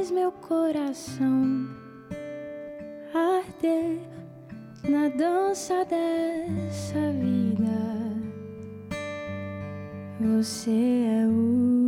Faz 0.00 0.10
meu 0.10 0.32
coração 0.32 1.68
arder 3.12 3.98
na 4.88 5.10
dança 5.10 5.84
dessa 5.84 7.12
vida. 7.12 7.68
Você 10.18 10.70
é 10.70 11.26
o 11.26 11.79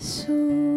Sua 0.00 0.67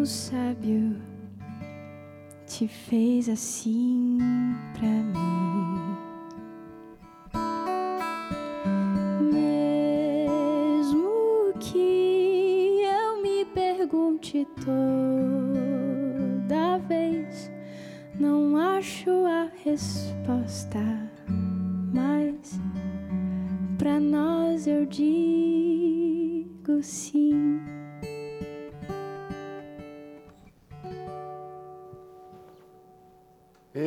o 0.00 0.06
sábio, 0.06 0.96
te 2.46 2.66
fez 2.66 3.28
assim 3.28 3.91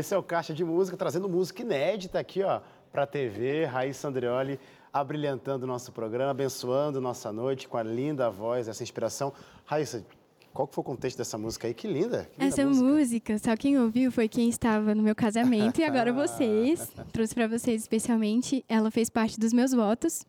Esse 0.05 0.13
é 0.13 0.17
o 0.19 0.21
Caixa 0.21 0.53
de 0.53 0.63
Música, 0.63 0.95
trazendo 0.95 1.27
música 1.27 1.63
inédita 1.63 2.19
aqui, 2.19 2.43
ó, 2.43 2.61
para 2.91 3.01
a 3.01 3.07
TV. 3.07 3.65
Raíssa 3.65 4.07
Andreoli 4.07 4.59
abrilhantando 4.93 5.63
o 5.63 5.67
nosso 5.67 5.91
programa, 5.91 6.29
abençoando 6.29 7.01
nossa 7.01 7.33
noite 7.33 7.67
com 7.67 7.75
a 7.75 7.81
linda 7.81 8.29
voz, 8.29 8.67
essa 8.67 8.83
inspiração. 8.83 9.33
Raíssa, 9.65 10.05
qual 10.53 10.67
que 10.67 10.75
foi 10.75 10.83
o 10.83 10.85
contexto 10.85 11.17
dessa 11.17 11.39
música 11.39 11.65
aí? 11.65 11.73
Que 11.73 11.87
linda! 11.87 12.29
Que 12.31 12.39
linda 12.39 12.53
Essa 12.53 12.67
música, 12.67 13.39
só 13.39 13.57
quem 13.57 13.79
ouviu 13.79 14.11
foi 14.11 14.27
quem 14.27 14.47
estava 14.47 14.93
no 14.93 15.01
meu 15.01 15.15
casamento 15.15 15.81
e 15.81 15.83
agora 15.83 16.13
vocês. 16.13 16.87
Trouxe 17.11 17.33
para 17.33 17.47
vocês 17.47 17.81
especialmente. 17.81 18.63
Ela 18.69 18.91
fez 18.91 19.09
parte 19.09 19.39
dos 19.39 19.53
meus 19.53 19.71
votos. 19.71 20.23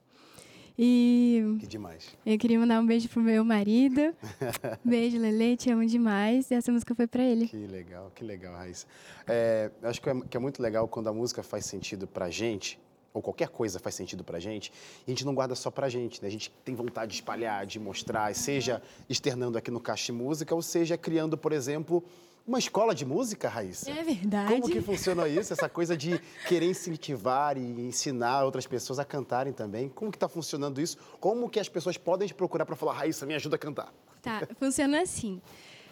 E 0.78 1.56
Que 1.60 1.66
demais. 1.66 2.14
eu 2.24 2.36
queria 2.38 2.58
mandar 2.58 2.80
um 2.80 2.86
beijo 2.86 3.08
pro 3.08 3.22
meu 3.22 3.42
marido. 3.44 4.14
Beijo, 4.84 5.18
Lele, 5.18 5.56
te 5.56 5.70
amo 5.70 5.86
demais. 5.86 6.50
E 6.50 6.54
essa 6.54 6.70
música 6.70 6.94
foi 6.94 7.06
para 7.06 7.22
ele. 7.24 7.48
Que 7.48 7.66
legal, 7.66 8.12
que 8.14 8.22
legal, 8.22 8.54
Raíssa. 8.54 8.86
É, 9.26 9.70
eu 9.80 9.88
acho 9.88 10.02
que 10.02 10.10
é, 10.10 10.20
que 10.28 10.36
é 10.36 10.40
muito 10.40 10.60
legal 10.62 10.86
quando 10.86 11.08
a 11.08 11.12
música 11.12 11.42
faz 11.42 11.64
sentido 11.64 12.06
pra 12.06 12.28
gente, 12.28 12.78
ou 13.14 13.22
qualquer 13.22 13.48
coisa 13.48 13.78
faz 13.78 13.94
sentido 13.94 14.22
pra 14.22 14.38
gente, 14.38 14.70
e 15.06 15.10
a 15.10 15.10
gente 15.10 15.24
não 15.24 15.34
guarda 15.34 15.54
só 15.54 15.70
pra 15.70 15.88
gente, 15.88 16.20
né? 16.20 16.28
A 16.28 16.30
gente 16.30 16.50
tem 16.62 16.74
vontade 16.74 17.10
de 17.12 17.16
espalhar, 17.16 17.64
de 17.64 17.80
mostrar, 17.80 18.34
seja 18.34 18.82
externando 19.08 19.56
aqui 19.56 19.70
no 19.70 19.80
Caixa 19.80 20.06
de 20.06 20.12
Música, 20.12 20.54
ou 20.54 20.60
seja 20.60 20.98
criando, 20.98 21.38
por 21.38 21.52
exemplo, 21.52 22.04
uma 22.46 22.58
escola 22.58 22.94
de 22.94 23.04
música, 23.04 23.48
Raíssa. 23.48 23.90
É 23.90 24.02
verdade. 24.02 24.52
Como 24.52 24.70
que 24.70 24.80
funciona 24.80 25.28
isso? 25.28 25.52
Essa 25.52 25.68
coisa 25.68 25.96
de 25.96 26.20
querer 26.46 26.70
incentivar 26.70 27.58
e 27.58 27.60
ensinar 27.60 28.44
outras 28.44 28.66
pessoas 28.66 28.98
a 28.98 29.04
cantarem 29.04 29.52
também. 29.52 29.88
Como 29.88 30.10
que 30.10 30.16
está 30.16 30.28
funcionando 30.28 30.80
isso? 30.80 30.96
Como 31.18 31.50
que 31.50 31.58
as 31.58 31.68
pessoas 31.68 31.96
podem 31.96 32.28
te 32.28 32.34
procurar 32.34 32.64
para 32.64 32.76
falar, 32.76 32.92
Raíssa, 32.92 33.26
me 33.26 33.34
ajuda 33.34 33.56
a 33.56 33.58
cantar? 33.58 33.92
Tá, 34.22 34.46
funciona 34.58 35.02
assim. 35.02 35.40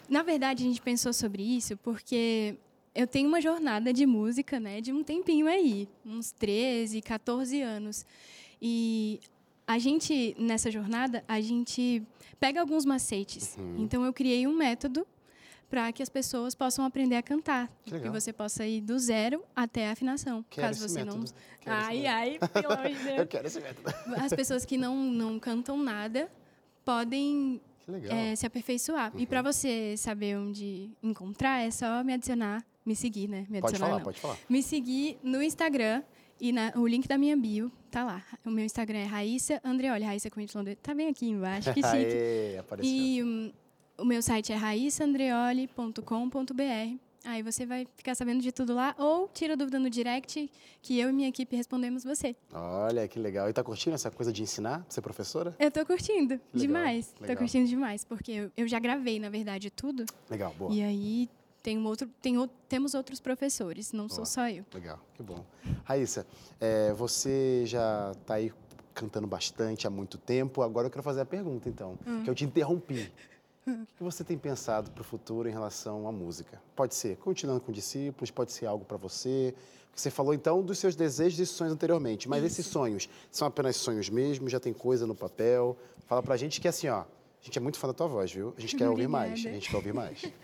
Na 0.09 0.23
verdade, 0.23 0.63
a 0.63 0.67
gente 0.67 0.81
pensou 0.81 1.13
sobre 1.13 1.43
isso 1.43 1.77
porque 1.79 2.57
eu 2.95 3.07
tenho 3.07 3.29
uma 3.29 3.41
jornada 3.41 3.93
de 3.93 4.07
música, 4.07 4.61
né, 4.61 4.81
de 4.81 4.93
um 4.93 5.03
tempinho 5.03 5.49
aí, 5.49 5.89
uns 6.07 6.31
13, 6.31 7.03
14 7.03 7.61
anos. 7.61 8.07
E 8.63 9.19
a 9.67 9.79
gente, 9.79 10.37
nessa 10.39 10.71
jornada, 10.71 11.25
a 11.27 11.41
gente 11.41 12.03
pega 12.39 12.61
alguns 12.61 12.85
macetes. 12.85 13.57
Então, 13.77 14.05
eu 14.05 14.13
criei 14.13 14.47
um 14.47 14.55
método 14.55 15.07
para 15.71 15.91
que 15.93 16.03
as 16.03 16.09
pessoas 16.09 16.55
possam 16.55 16.85
aprender 16.85 17.17
a 17.17 17.23
cantar. 17.23 17.71
Que 17.85 17.99
Que 18.01 18.09
você 18.11 18.33
possa 18.33 18.67
ir 18.67 18.81
do 18.81 18.99
zero 18.99 19.43
até 19.57 19.89
a 19.89 19.93
afinação. 19.93 20.45
Quero 20.51 20.67
caso 20.69 20.89
você 20.89 21.05
método. 21.05 21.19
não. 21.19 21.25
Quero 21.61 21.77
Ai, 21.77 22.07
ai, 22.07 22.39
pelo 22.53 22.73
amor 22.73 22.89
de 22.89 22.95
Deus. 23.05 23.19
Eu 23.19 23.27
quero 23.27 23.47
esse 23.47 23.61
método. 23.61 23.93
As 24.17 24.33
pessoas 24.33 24.65
que 24.65 24.77
não, 24.77 24.97
não 24.97 25.39
cantam 25.41 25.77
nada 25.77 26.31
podem 26.85 27.61
é, 28.11 28.35
se 28.37 28.47
aperfeiçoar. 28.47 29.13
E 29.17 29.27
para 29.27 29.43
você 29.43 29.97
saber 29.97 30.37
onde 30.39 30.91
encontrar, 31.03 31.61
é 31.61 31.71
só 31.71 32.03
me 32.05 32.13
adicionar, 32.13 32.65
me 32.85 32.95
seguir, 32.95 33.29
né? 33.29 33.47
Me 33.49 33.61
pode 33.61 33.79
falar, 33.79 33.97
não. 33.97 34.01
pode 34.05 34.21
falar. 34.21 34.37
Me 34.49 34.63
seguir 34.63 35.19
no 35.23 35.43
Instagram. 35.43 36.03
E 36.41 36.51
na- 36.51 36.73
o 36.75 36.87
link 36.87 37.07
da 37.07 37.17
minha 37.17 37.37
bio 37.37 37.71
tá 37.93 38.05
lá. 38.05 38.23
O 38.45 38.51
meu 38.51 38.65
Instagram 38.65 38.99
é 38.99 39.05
Raíssa 39.05 39.61
Andreoli. 39.65 40.03
Raíssa 40.05 40.29
com 40.29 40.41
Y. 40.41 40.75
Tá 40.83 40.93
bem 40.93 41.09
aqui 41.09 41.29
embaixo, 41.29 41.73
que 41.73 41.81
chique. 41.83 41.95
Aê, 41.97 42.59
apareceu. 42.59 42.93
E 42.93 43.23
hum, 43.23 43.53
o 43.99 44.05
meu 44.05 44.23
site 44.23 44.53
é 44.53 44.57
raissaandreoli.com.br. 44.57 46.97
Aí 47.27 47.43
você 47.43 47.65
vai 47.65 47.87
ficar 47.97 48.15
sabendo 48.15 48.43
de 48.43 48.53
tudo 48.53 48.75
lá 48.75 48.95
ou 48.99 49.31
tira 49.33 49.57
dúvida 49.57 49.79
no 49.79 49.89
direct 49.89 50.51
que 50.83 50.99
eu 50.99 51.09
e 51.09 51.13
minha 51.13 51.29
equipe 51.29 51.57
respondemos 51.57 52.05
você. 52.05 52.37
Olha, 52.53 53.09
que 53.09 53.19
legal. 53.19 53.49
E 53.49 53.53
tá 53.53 53.65
curtindo 53.65 53.95
essa 53.95 54.11
coisa 54.11 54.31
de 54.31 54.43
ensinar, 54.43 54.85
ser 54.91 55.01
professora? 55.01 55.57
Eu 55.59 55.71
tô 55.71 55.87
curtindo 55.87 56.35
Legal, 56.35 56.41
demais. 56.53 57.15
legal. 57.19 57.35
Tô 57.35 57.41
curtindo 57.41 57.67
demais, 57.67 58.05
porque 58.05 58.51
eu, 58.55 58.69
já 58.69 58.79
gravei, 58.79 59.19
na 59.19 59.31
verdade, 59.31 59.71
tudo. 59.71 60.05
Legal, 60.29 60.55
boa. 60.59 60.71
E 60.71 60.83
aí 60.83 61.31
tem 61.63 61.79
um 61.79 61.87
outro, 61.87 62.07
tem, 62.21 62.35
temos 62.69 62.93
outros 62.93 63.21
professores, 63.21 63.95
não 63.95 64.07
Boa. 64.07 64.17
sou 64.17 64.27
só 64.27 64.47
eu. 64.51 64.67
Legal, 64.75 65.01
que 65.15 65.23
bom. 65.23 65.43
Raíssa, 65.85 66.27
é, 66.61 66.93
você 66.93 67.63
já 67.65 68.13
está 68.13 68.35
aí 68.35 68.53
cantando 68.93 69.27
bastante 69.27 69.87
há 69.87 69.91
muito 69.91 70.19
tempo. 70.19 70.61
Agora 70.61 70.89
eu 70.89 70.91
quero 70.91 71.03
fazer 71.03 71.23
a 71.23 71.27
pergunta, 71.27 71.71
então, 71.71 71.97
que 72.23 72.29
eu 72.29 72.35
te 72.35 72.45
interrompi. 72.45 73.11
O 73.67 73.87
que 73.97 74.03
você 74.03 74.23
tem 74.23 74.37
pensado 74.37 74.91
para 74.91 75.01
o 75.01 75.05
futuro 75.05 75.49
em 75.49 75.53
relação 75.53 76.07
à 76.07 76.13
música? 76.13 76.61
Pode 76.77 76.95
ser 76.95 77.17
continuando 77.17 77.63
com 77.63 77.73
discípulos, 77.73 78.31
pode 78.31 78.53
ser 78.53 78.67
algo 78.67 78.85
para 78.85 78.99
você. 78.99 79.55
Você 79.95 80.11
falou 80.11 80.35
então 80.35 80.63
dos 80.63 80.79
seus 80.79 80.95
desejos 80.95 81.39
e 81.39 81.47
sonhos 81.47 81.73
anteriormente, 81.73 82.29
mas 82.29 82.45
esses 82.45 82.67
sonhos 82.67 83.09
são 83.31 83.49
apenas 83.49 83.77
sonhos 83.77 84.11
mesmo? 84.11 84.51
Já 84.51 84.61
tem 84.61 84.73
coisa 84.73 85.07
no 85.07 85.15
papel? 85.15 85.79
Fala 86.07 86.23
pra 86.23 86.37
gente 86.37 86.61
que 86.61 86.69
assim, 86.69 86.89
ó, 86.89 87.01
a 87.01 87.07
gente 87.41 87.57
é 87.57 87.61
muito 87.61 87.79
fã 87.79 87.89
da 87.89 87.95
tua 87.95 88.07
voz, 88.07 88.31
viu? 88.31 88.53
A 88.57 88.61
gente 88.61 88.77
quer 88.77 88.89
ouvir 88.89 89.09
mais. 89.09 89.33
A 89.33 89.51
gente 89.51 89.71
quer 89.71 89.77
ouvir 89.77 89.95
mais. 89.95 90.23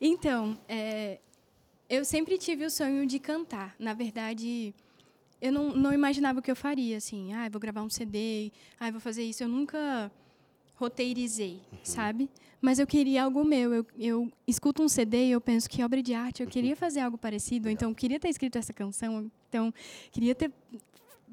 Então, 0.00 0.56
é, 0.68 1.18
eu 1.88 2.04
sempre 2.04 2.38
tive 2.38 2.64
o 2.64 2.70
sonho 2.70 3.04
de 3.04 3.18
cantar. 3.18 3.74
Na 3.80 3.94
verdade, 3.94 4.72
eu 5.42 5.50
não, 5.50 5.70
não 5.70 5.92
imaginava 5.92 6.38
o 6.38 6.42
que 6.42 6.52
eu 6.52 6.54
faria, 6.54 6.96
assim. 6.96 7.32
Ah, 7.32 7.48
vou 7.48 7.60
gravar 7.60 7.82
um 7.82 7.90
CD, 7.90 8.52
ah, 8.78 8.92
vou 8.92 9.00
fazer 9.00 9.24
isso. 9.24 9.42
Eu 9.42 9.48
nunca 9.48 10.08
roteirizei, 10.78 11.60
sabe? 11.82 12.30
Mas 12.60 12.78
eu 12.78 12.86
queria 12.86 13.24
algo 13.24 13.44
meu. 13.44 13.74
Eu, 13.74 13.86
eu 13.98 14.32
escuto 14.46 14.82
um 14.82 14.88
CD 14.88 15.26
e 15.26 15.30
eu 15.32 15.40
penso 15.40 15.68
que 15.68 15.82
obra 15.82 16.00
de 16.00 16.14
arte. 16.14 16.42
Eu 16.42 16.48
queria 16.48 16.76
fazer 16.76 17.00
algo 17.00 17.18
parecido. 17.18 17.68
Então, 17.68 17.90
eu 17.90 17.94
queria 17.94 18.18
ter 18.18 18.28
escrito 18.28 18.56
essa 18.56 18.72
canção. 18.72 19.30
Então, 19.48 19.74
queria 20.12 20.34
ter 20.34 20.52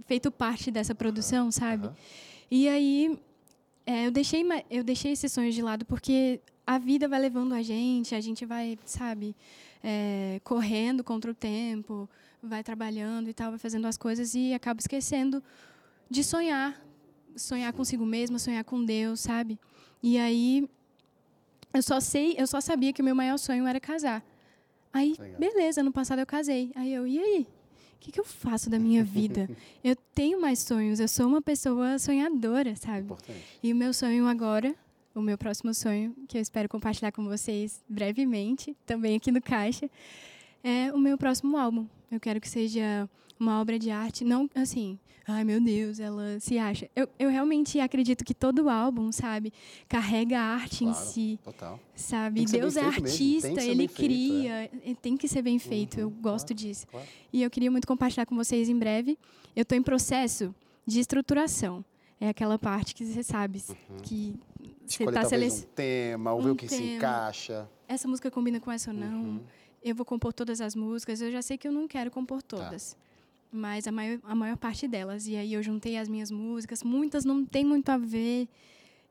feito 0.05 0.31
parte 0.31 0.71
dessa 0.71 0.95
produção, 0.95 1.51
sabe? 1.51 1.89
E 2.49 2.67
aí, 2.67 3.19
é, 3.85 4.07
eu, 4.07 4.11
deixei, 4.11 4.43
eu 4.69 4.83
deixei 4.83 5.11
esses 5.11 5.31
sonhos 5.31 5.53
de 5.53 5.61
lado 5.61 5.85
porque 5.85 6.41
a 6.65 6.79
vida 6.79 7.07
vai 7.07 7.19
levando 7.19 7.53
a 7.53 7.61
gente, 7.61 8.15
a 8.15 8.21
gente 8.21 8.45
vai, 8.45 8.79
sabe, 8.83 9.35
é, 9.83 10.41
correndo 10.43 11.03
contra 11.03 11.29
o 11.29 11.35
tempo, 11.35 12.09
vai 12.41 12.63
trabalhando 12.63 13.29
e 13.29 13.33
tal, 13.33 13.51
vai 13.51 13.59
fazendo 13.59 13.85
as 13.85 13.97
coisas 13.97 14.33
e 14.33 14.53
acaba 14.53 14.79
esquecendo 14.79 15.43
de 16.09 16.23
sonhar, 16.23 16.79
sonhar 17.35 17.71
consigo 17.73 18.05
mesma, 18.05 18.39
sonhar 18.39 18.63
com 18.63 18.83
Deus, 18.83 19.19
sabe? 19.19 19.59
E 20.01 20.17
aí, 20.17 20.67
eu 21.73 21.81
só 21.81 21.99
sei, 21.99 22.35
eu 22.37 22.47
só 22.47 22.61
sabia 22.61 22.93
que 22.93 23.01
o 23.01 23.05
meu 23.05 23.15
maior 23.15 23.37
sonho 23.37 23.67
era 23.67 23.79
casar. 23.79 24.23
Aí, 24.93 25.15
Legal. 25.19 25.39
beleza, 25.39 25.81
ano 25.81 25.91
passado 25.91 26.19
eu 26.19 26.25
casei. 26.25 26.71
Aí 26.75 26.93
eu, 26.93 27.05
e 27.05 27.19
aí? 27.19 27.47
O 27.95 27.99
que, 27.99 28.11
que 28.11 28.19
eu 28.19 28.23
faço 28.23 28.69
da 28.69 28.79
minha 28.79 29.03
vida? 29.03 29.49
eu 29.83 29.95
tenho 30.13 30.39
mais 30.39 30.59
sonhos, 30.59 30.99
eu 30.99 31.07
sou 31.07 31.27
uma 31.27 31.41
pessoa 31.41 31.99
sonhadora, 31.99 32.75
sabe? 32.75 33.01
Importante. 33.01 33.43
E 33.61 33.73
o 33.73 33.75
meu 33.75 33.93
sonho 33.93 34.27
agora, 34.27 34.75
o 35.13 35.21
meu 35.21 35.37
próximo 35.37 35.73
sonho, 35.73 36.15
que 36.27 36.37
eu 36.37 36.41
espero 36.41 36.69
compartilhar 36.69 37.11
com 37.11 37.25
vocês 37.25 37.83
brevemente, 37.89 38.75
também 38.85 39.15
aqui 39.15 39.31
no 39.31 39.41
Caixa, 39.41 39.89
é 40.63 40.93
o 40.93 40.97
meu 40.97 41.17
próximo 41.17 41.57
álbum. 41.57 41.87
Eu 42.11 42.19
quero 42.19 42.39
que 42.39 42.47
seja 42.47 43.09
uma 43.39 43.59
obra 43.59 43.77
de 43.77 43.91
arte, 43.91 44.23
não 44.23 44.49
assim, 44.55 44.97
ai 45.27 45.43
meu 45.43 45.59
Deus, 45.61 45.99
ela 45.99 46.39
se 46.39 46.57
acha. 46.57 46.89
Eu, 46.95 47.07
eu 47.17 47.29
realmente 47.29 47.79
acredito 47.79 48.23
que 48.23 48.33
todo 48.33 48.69
álbum, 48.69 49.11
sabe, 49.11 49.51
carrega 49.87 50.39
a 50.39 50.43
arte 50.55 50.83
em 50.83 50.91
Claro. 50.91 51.05
si, 51.07 51.39
Total. 51.43 51.79
sabe? 51.95 52.45
Deus 52.45 52.75
é 52.77 52.81
artista, 52.81 53.47
ele 53.63 53.75
bem 53.75 53.87
feito, 53.87 54.47
é. 54.47 54.67
cria, 54.67 54.95
tem 55.01 55.17
que 55.17 55.27
ser 55.27 55.41
bem 55.41 55.57
feito. 55.59 55.99
eu 55.99 56.07
Uhum, 56.07 56.13
gosto 56.21 56.47
claro, 56.49 56.55
disso. 56.61 56.85
claro. 56.87 57.07
E 57.33 57.41
eu 57.43 57.49
queria 57.49 57.71
muito 57.71 57.87
compartilhar 57.87 58.25
com 58.25 58.35
vocês 58.35 58.69
em 58.69 58.77
breve. 58.77 59.17
Eu 59.55 59.63
estou 59.63 59.77
em 59.77 59.81
processo 59.81 60.53
de 60.85 60.99
estruturação. 60.99 61.83
É 62.19 62.29
aquela 62.29 62.57
parte 62.57 62.93
que 62.95 63.05
você 63.05 63.23
sabe 63.23 63.61
que 64.03 64.35
você 64.85 65.03
está 65.03 65.25
selecionando. 65.25 65.69
um 65.71 65.75
tema, 65.75 66.33
ou 66.33 66.41
ver 66.41 66.49
um 66.49 66.53
o 66.53 66.55
que 66.55 66.67
se 66.67 66.77
tema. 66.77 66.95
encaixa. 66.95 67.69
Essa 67.87 68.07
música 68.07 68.31
combina 68.31 68.59
com 68.59 68.71
essa 68.71 68.91
ou 68.91 68.95
não? 68.97 69.23
Uhum. 69.23 69.39
Eu 69.83 69.93
vou 69.93 70.05
compor 70.05 70.31
todas 70.33 70.61
as 70.61 70.75
músicas. 70.75 71.19
Eu 71.21 71.31
já 71.31 71.41
sei 71.41 71.57
que 71.57 71.67
eu 71.67 71.71
não 71.71 71.87
quero 71.87 72.09
compor 72.09 72.41
Tá. 72.41 72.57
Mas 73.55 73.87
a 73.87 73.91
maior, 73.91 74.19
a 74.23 74.35
maior 74.35 74.57
parte 74.57 74.87
delas. 74.87 75.27
E 75.27 75.35
aí 75.35 75.53
eu 75.53 75.63
juntei 75.63 75.97
as 75.97 76.07
minhas 76.09 76.29
músicas. 76.29 76.83
Muitas 76.83 77.23
não 77.25 77.45
tem 77.45 77.63
muito 77.65 77.89
a 77.89 77.97
ver. 77.97 78.47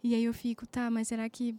E 0.03 0.14
aí 0.14 0.24
eu 0.24 0.34
fico, 0.34 0.66
tá, 0.66 0.90
mas 0.90 1.09
será 1.09 1.28
que. 1.28 1.55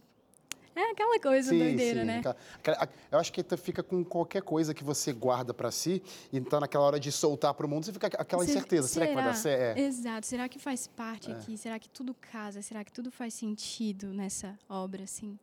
É 0.78 0.90
aquela 0.90 1.18
coisa 1.18 1.50
doideira, 1.50 2.04
né? 2.04 2.18
aquela- 2.18 2.36
aquela- 2.54 2.88
eu 3.10 3.18
acho 3.18 3.32
que 3.32 3.42
tu 3.42 3.56
fica 3.56 3.82
com 3.82 4.04
qualquer 4.04 4.42
coisa 4.42 4.74
que 4.74 4.84
você 4.84 5.10
guarda 5.10 5.54
pra 5.54 5.70
si 5.70 6.02
e 6.30 6.38
tá 6.38 6.60
naquela 6.60 6.84
hora 6.84 7.00
de 7.00 7.10
soltar 7.10 7.54
pro 7.54 7.66
mundo, 7.66 7.86
você 7.86 7.94
fica 7.94 8.10
com 8.10 8.20
aquela 8.20 8.44
Se- 8.44 8.50
incerteza. 8.50 8.86
Será, 8.86 9.06
que 9.06 9.14
vai 9.14 9.24
dar 9.24 9.32
certo? 9.34 9.78
É. 9.78 9.80
Exato. 9.80 10.26
Será 10.26 10.46
que 10.50 10.58
faz 10.58 10.86
parte 10.86 11.32
aqui? 11.32 11.56
Será 11.56 11.78
que 11.78 11.88
tudo 11.88 12.14
casa? 12.14 12.60
Será 12.60 12.84
que 12.84 12.92
tudo 12.92 13.10
faz 13.10 13.32
sentido 13.32 14.12
nessa 14.12 14.54
obra, 14.68 15.04
assim? 15.04 15.38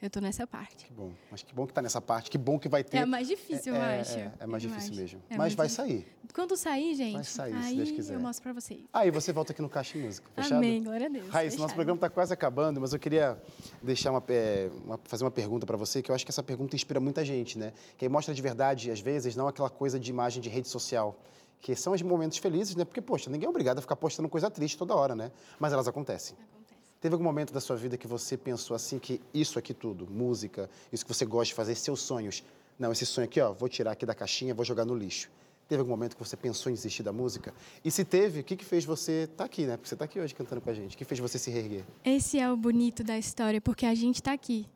Eu 0.00 0.08
tô 0.08 0.20
nessa 0.20 0.46
parte. 0.46 0.84
Que 0.86 0.92
bom. 0.92 1.10
Mas 1.28 1.42
que 1.42 1.52
bom 1.52 1.66
que 1.66 1.72
tá 1.72 1.82
nessa 1.82 2.00
parte. 2.00 2.30
Que 2.30 2.38
bom 2.38 2.56
que 2.56 2.68
vai 2.68 2.84
ter. 2.84 2.98
É 2.98 3.04
mais 3.06 3.26
difícil, 3.26 3.74
eu 3.74 3.82
é, 3.82 4.00
acho. 4.00 4.16
é, 4.16 4.32
é 4.38 4.46
mais 4.46 4.62
Eu 4.62 4.70
difícil 4.70 4.92
acho. 4.92 5.00
mesmo. 5.00 5.18
É 5.28 5.30
Mas 5.30 5.38
mais 5.38 5.54
vai 5.54 5.66
difícil. 5.66 5.84
sair. 5.86 6.06
Quando 6.32 6.56
sair, 6.56 6.94
gente, 6.94 7.14
Vai 7.14 7.24
sair, 7.24 7.52
se 7.52 7.66
aí 7.68 7.76
Deus 7.76 7.90
quiser. 7.90 8.14
eu 8.14 8.20
mostro 8.20 8.42
pra 8.44 8.52
vocês. 8.52 8.80
Aí 8.92 9.10
você 9.10 9.32
volta 9.32 9.50
aqui 9.52 9.60
no 9.60 9.68
Caixa 9.68 9.98
Música. 9.98 10.30
Fechado? 10.36 10.54
Amém, 10.58 10.84
glória 10.84 11.06
a 11.06 11.08
Deus. 11.10 11.28
Raíssa, 11.28 11.58
nosso 11.58 11.74
programa 11.74 11.96
está 11.96 12.08
quase 12.08 12.32
acabando, 12.32 12.80
mas 12.80 12.92
eu 12.92 12.98
queria 13.00 13.36
deixar 13.82 14.12
uma, 14.12 14.22
é, 14.28 14.70
uma- 14.84 15.00
fazer 15.04 15.24
uma 15.24 15.30
pergunta 15.32 15.66
para 15.66 15.76
você, 15.76 16.00
que 16.00 16.10
eu 16.10 16.14
acho 16.14 16.24
que 16.24 16.30
essa 16.30 16.42
pergunta 16.44 16.76
inspira 16.76 17.00
muita 17.00 17.24
gente, 17.24 17.58
né? 17.58 17.72
Que 17.96 18.04
aí 18.04 18.08
mostra 18.08 18.32
de 18.32 18.40
verdade, 18.40 18.90
às 18.92 19.00
vezes, 19.00 19.34
não 19.34 19.48
aquela 19.48 19.70
coisa 19.70 19.98
de 19.98 20.10
imagem 20.10 20.40
de 20.40 20.48
rede 20.48 20.68
social, 20.68 21.18
que 21.60 21.74
são 21.74 21.92
os 21.92 22.02
momentos 22.02 22.38
felizes, 22.38 22.76
né? 22.76 22.84
Porque, 22.84 23.00
poxa, 23.00 23.28
ninguém 23.30 23.46
é 23.46 23.50
obrigado 23.50 23.78
a 23.78 23.80
ficar 23.80 23.96
postando 23.96 24.28
coisa 24.28 24.48
triste 24.48 24.78
toda 24.78 24.94
hora, 24.94 25.16
né? 25.16 25.32
Mas 25.58 25.72
elas 25.72 25.88
acontecem. 25.88 26.36
Acontece. 26.36 26.57
Teve 27.00 27.14
algum 27.14 27.24
momento 27.24 27.52
da 27.52 27.60
sua 27.60 27.76
vida 27.76 27.96
que 27.96 28.06
você 28.06 28.36
pensou 28.36 28.74
assim 28.74 28.98
que 28.98 29.20
isso 29.32 29.58
aqui 29.58 29.72
tudo, 29.72 30.06
música, 30.10 30.68
isso 30.92 31.04
que 31.04 31.14
você 31.14 31.24
gosta 31.24 31.46
de 31.46 31.54
fazer, 31.54 31.74
seus 31.76 32.00
sonhos, 32.00 32.42
não, 32.78 32.92
esse 32.92 33.04
sonho 33.04 33.26
aqui, 33.26 33.40
ó, 33.40 33.52
vou 33.52 33.68
tirar 33.68 33.92
aqui 33.92 34.06
da 34.06 34.14
caixinha, 34.14 34.54
vou 34.54 34.64
jogar 34.64 34.84
no 34.84 34.94
lixo. 34.94 35.28
Teve 35.68 35.80
algum 35.80 35.90
momento 35.90 36.16
que 36.16 36.24
você 36.24 36.36
pensou 36.36 36.70
em 36.70 36.74
desistir 36.74 37.02
da 37.02 37.12
música? 37.12 37.52
E 37.84 37.90
se 37.90 38.04
teve, 38.04 38.40
o 38.40 38.44
que, 38.44 38.56
que 38.56 38.64
fez 38.64 38.84
você 38.84 39.28
estar 39.30 39.44
aqui, 39.44 39.66
né? 39.66 39.76
Porque 39.76 39.88
você 39.88 39.94
está 39.94 40.06
aqui 40.06 40.18
hoje 40.18 40.34
cantando 40.34 40.62
com 40.62 40.70
a 40.70 40.74
gente. 40.74 40.94
O 40.94 40.98
que 40.98 41.04
fez 41.04 41.20
você 41.20 41.38
se 41.38 41.50
reerguer? 41.50 41.84
Esse 42.04 42.38
é 42.38 42.50
o 42.50 42.56
bonito 42.56 43.04
da 43.04 43.18
história, 43.18 43.60
porque 43.60 43.84
a 43.84 43.94
gente 43.94 44.16
está 44.16 44.32
aqui. 44.32 44.66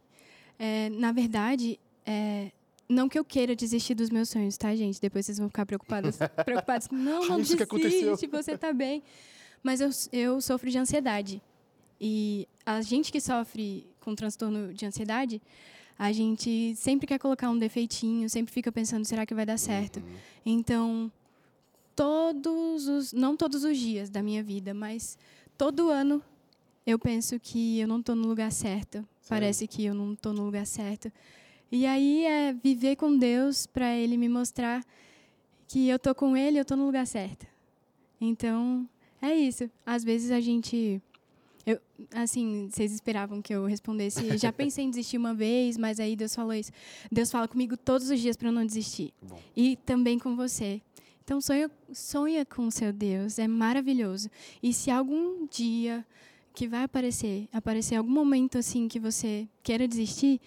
É, 0.59 0.91
na 0.91 1.11
verdade, 1.11 1.81
é, 2.05 2.53
não 2.89 3.09
que 3.09 3.19
eu 3.19 3.25
queira 3.25 3.57
desistir 3.57 3.95
dos 3.95 4.11
meus 4.11 4.29
sonhos, 4.29 4.57
tá, 4.59 4.75
gente? 4.77 5.01
Depois 5.01 5.25
vocês 5.25 5.39
vão 5.39 5.49
ficar 5.49 5.65
preocupados. 5.65 6.19
preocupados 6.45 6.89
não, 6.91 7.27
não 7.27 7.41
isso 7.41 7.57
desiste, 7.57 8.27
você 8.27 8.59
tá 8.59 8.73
bem. 8.73 9.03
Mas 9.63 9.81
eu, 9.81 9.89
eu 10.13 10.41
sofro 10.43 10.69
de 10.69 10.77
ansiedade. 10.77 11.41
E 12.05 12.49
a 12.67 12.83
gente 12.83 13.13
que 13.13 13.21
sofre 13.21 13.87
com 14.01 14.13
transtorno 14.13 14.75
de 14.75 14.85
ansiedade, 14.85 15.41
a 15.97 16.11
gente 16.11 16.75
sempre 16.75 17.07
quer 17.07 17.19
colocar 17.21 17.49
um 17.49 17.57
defeitinho, 17.57 18.29
sempre 18.29 18.53
fica 18.53 18.73
pensando, 18.73 19.05
será 19.05 19.25
que 19.25 19.33
vai 19.33 19.47
dar 19.47 19.57
certo? 19.57 19.99
Uhum. 19.99 20.17
Então, 20.45 21.13
todos 21.95 22.89
os, 22.89 23.13
não 23.13 23.37
todos 23.37 23.63
os 23.63 23.79
dias 23.79 24.11
da 24.11 24.21
minha 24.21 24.43
vida, 24.43 24.75
mas 24.75 25.17
todo 25.57 25.91
ano 25.91 26.21
eu 26.85 26.99
penso 26.99 27.39
que 27.39 27.79
eu 27.79 27.87
não 27.87 28.01
estou 28.01 28.17
no 28.17 28.27
lugar 28.27 28.51
certo. 28.51 29.07
Parece 29.29 29.69
que 29.69 29.85
eu 29.85 29.95
não 29.95 30.15
estou 30.15 30.33
no 30.33 30.45
lugar 30.45 30.67
certo. 30.67 31.11
E 31.71 31.87
aí 31.87 32.25
é 32.25 32.53
viver 32.53 32.97
com 32.97 33.17
Deus 33.17 33.67
para 33.67 33.95
Ele 33.95 34.17
me 34.17 34.29
mostrar 34.29 34.85
que 35.69 35.89
eu 35.89 35.99
tô 35.99 36.15
com 36.15 36.37
Ele, 36.37 36.59
eu 36.59 36.65
tô 36.65 36.75
no 36.75 36.85
lugar 36.85 37.07
certo. 37.07 37.47
Então 38.21 38.89
é 39.21 39.35
isso. 39.35 39.71
Às 39.87 40.03
vezes 40.03 40.33
a 40.33 40.41
gente, 40.41 41.01
eu, 41.65 41.81
assim, 42.13 42.69
vocês 42.71 42.93
esperavam 42.93 43.41
que 43.41 43.55
eu 43.55 43.65
respondesse. 43.67 44.37
Já 44.37 44.51
pensei 44.53 44.85
em 44.85 44.91
desistir 44.91 45.17
uma 45.17 45.33
vez, 45.35 45.77
mas 45.77 46.01
aí 46.01 46.17
Deus 46.17 46.35
falou 46.35 46.53
isso. 46.55 46.73
Deus 47.11 47.31
fala 47.31 47.47
comigo 47.47 47.77
todos 47.77 48.11
os 48.11 48.21
dias 48.21 48.37
para 48.37 48.49
eu 48.49 48.53
não 48.53 48.67
desistir. 48.67 49.13
Bom. 49.23 49.39
E 49.57 49.77
também 49.85 50.19
com 50.19 50.35
você. 50.35 50.81
Então 51.25 51.41
sonha, 51.41 51.71
sonha 51.93 52.45
com 52.45 52.67
o 52.67 52.71
seu 52.71 52.93
Deus, 52.93 53.39
é 53.39 53.47
maravilhoso. 53.47 54.29
E 54.63 54.73
se 54.73 54.91
algum 54.91 55.47
dia 55.47 56.05
que 56.53 56.67
vai 56.67 56.83
aparecer, 56.83 57.49
aparecer 57.53 57.95
algum 57.95 58.11
momento 58.11 58.59
assim 58.59 58.89
que 58.89 58.99
você 58.99 59.49
queira 59.63 59.87
desistir, 59.87 60.41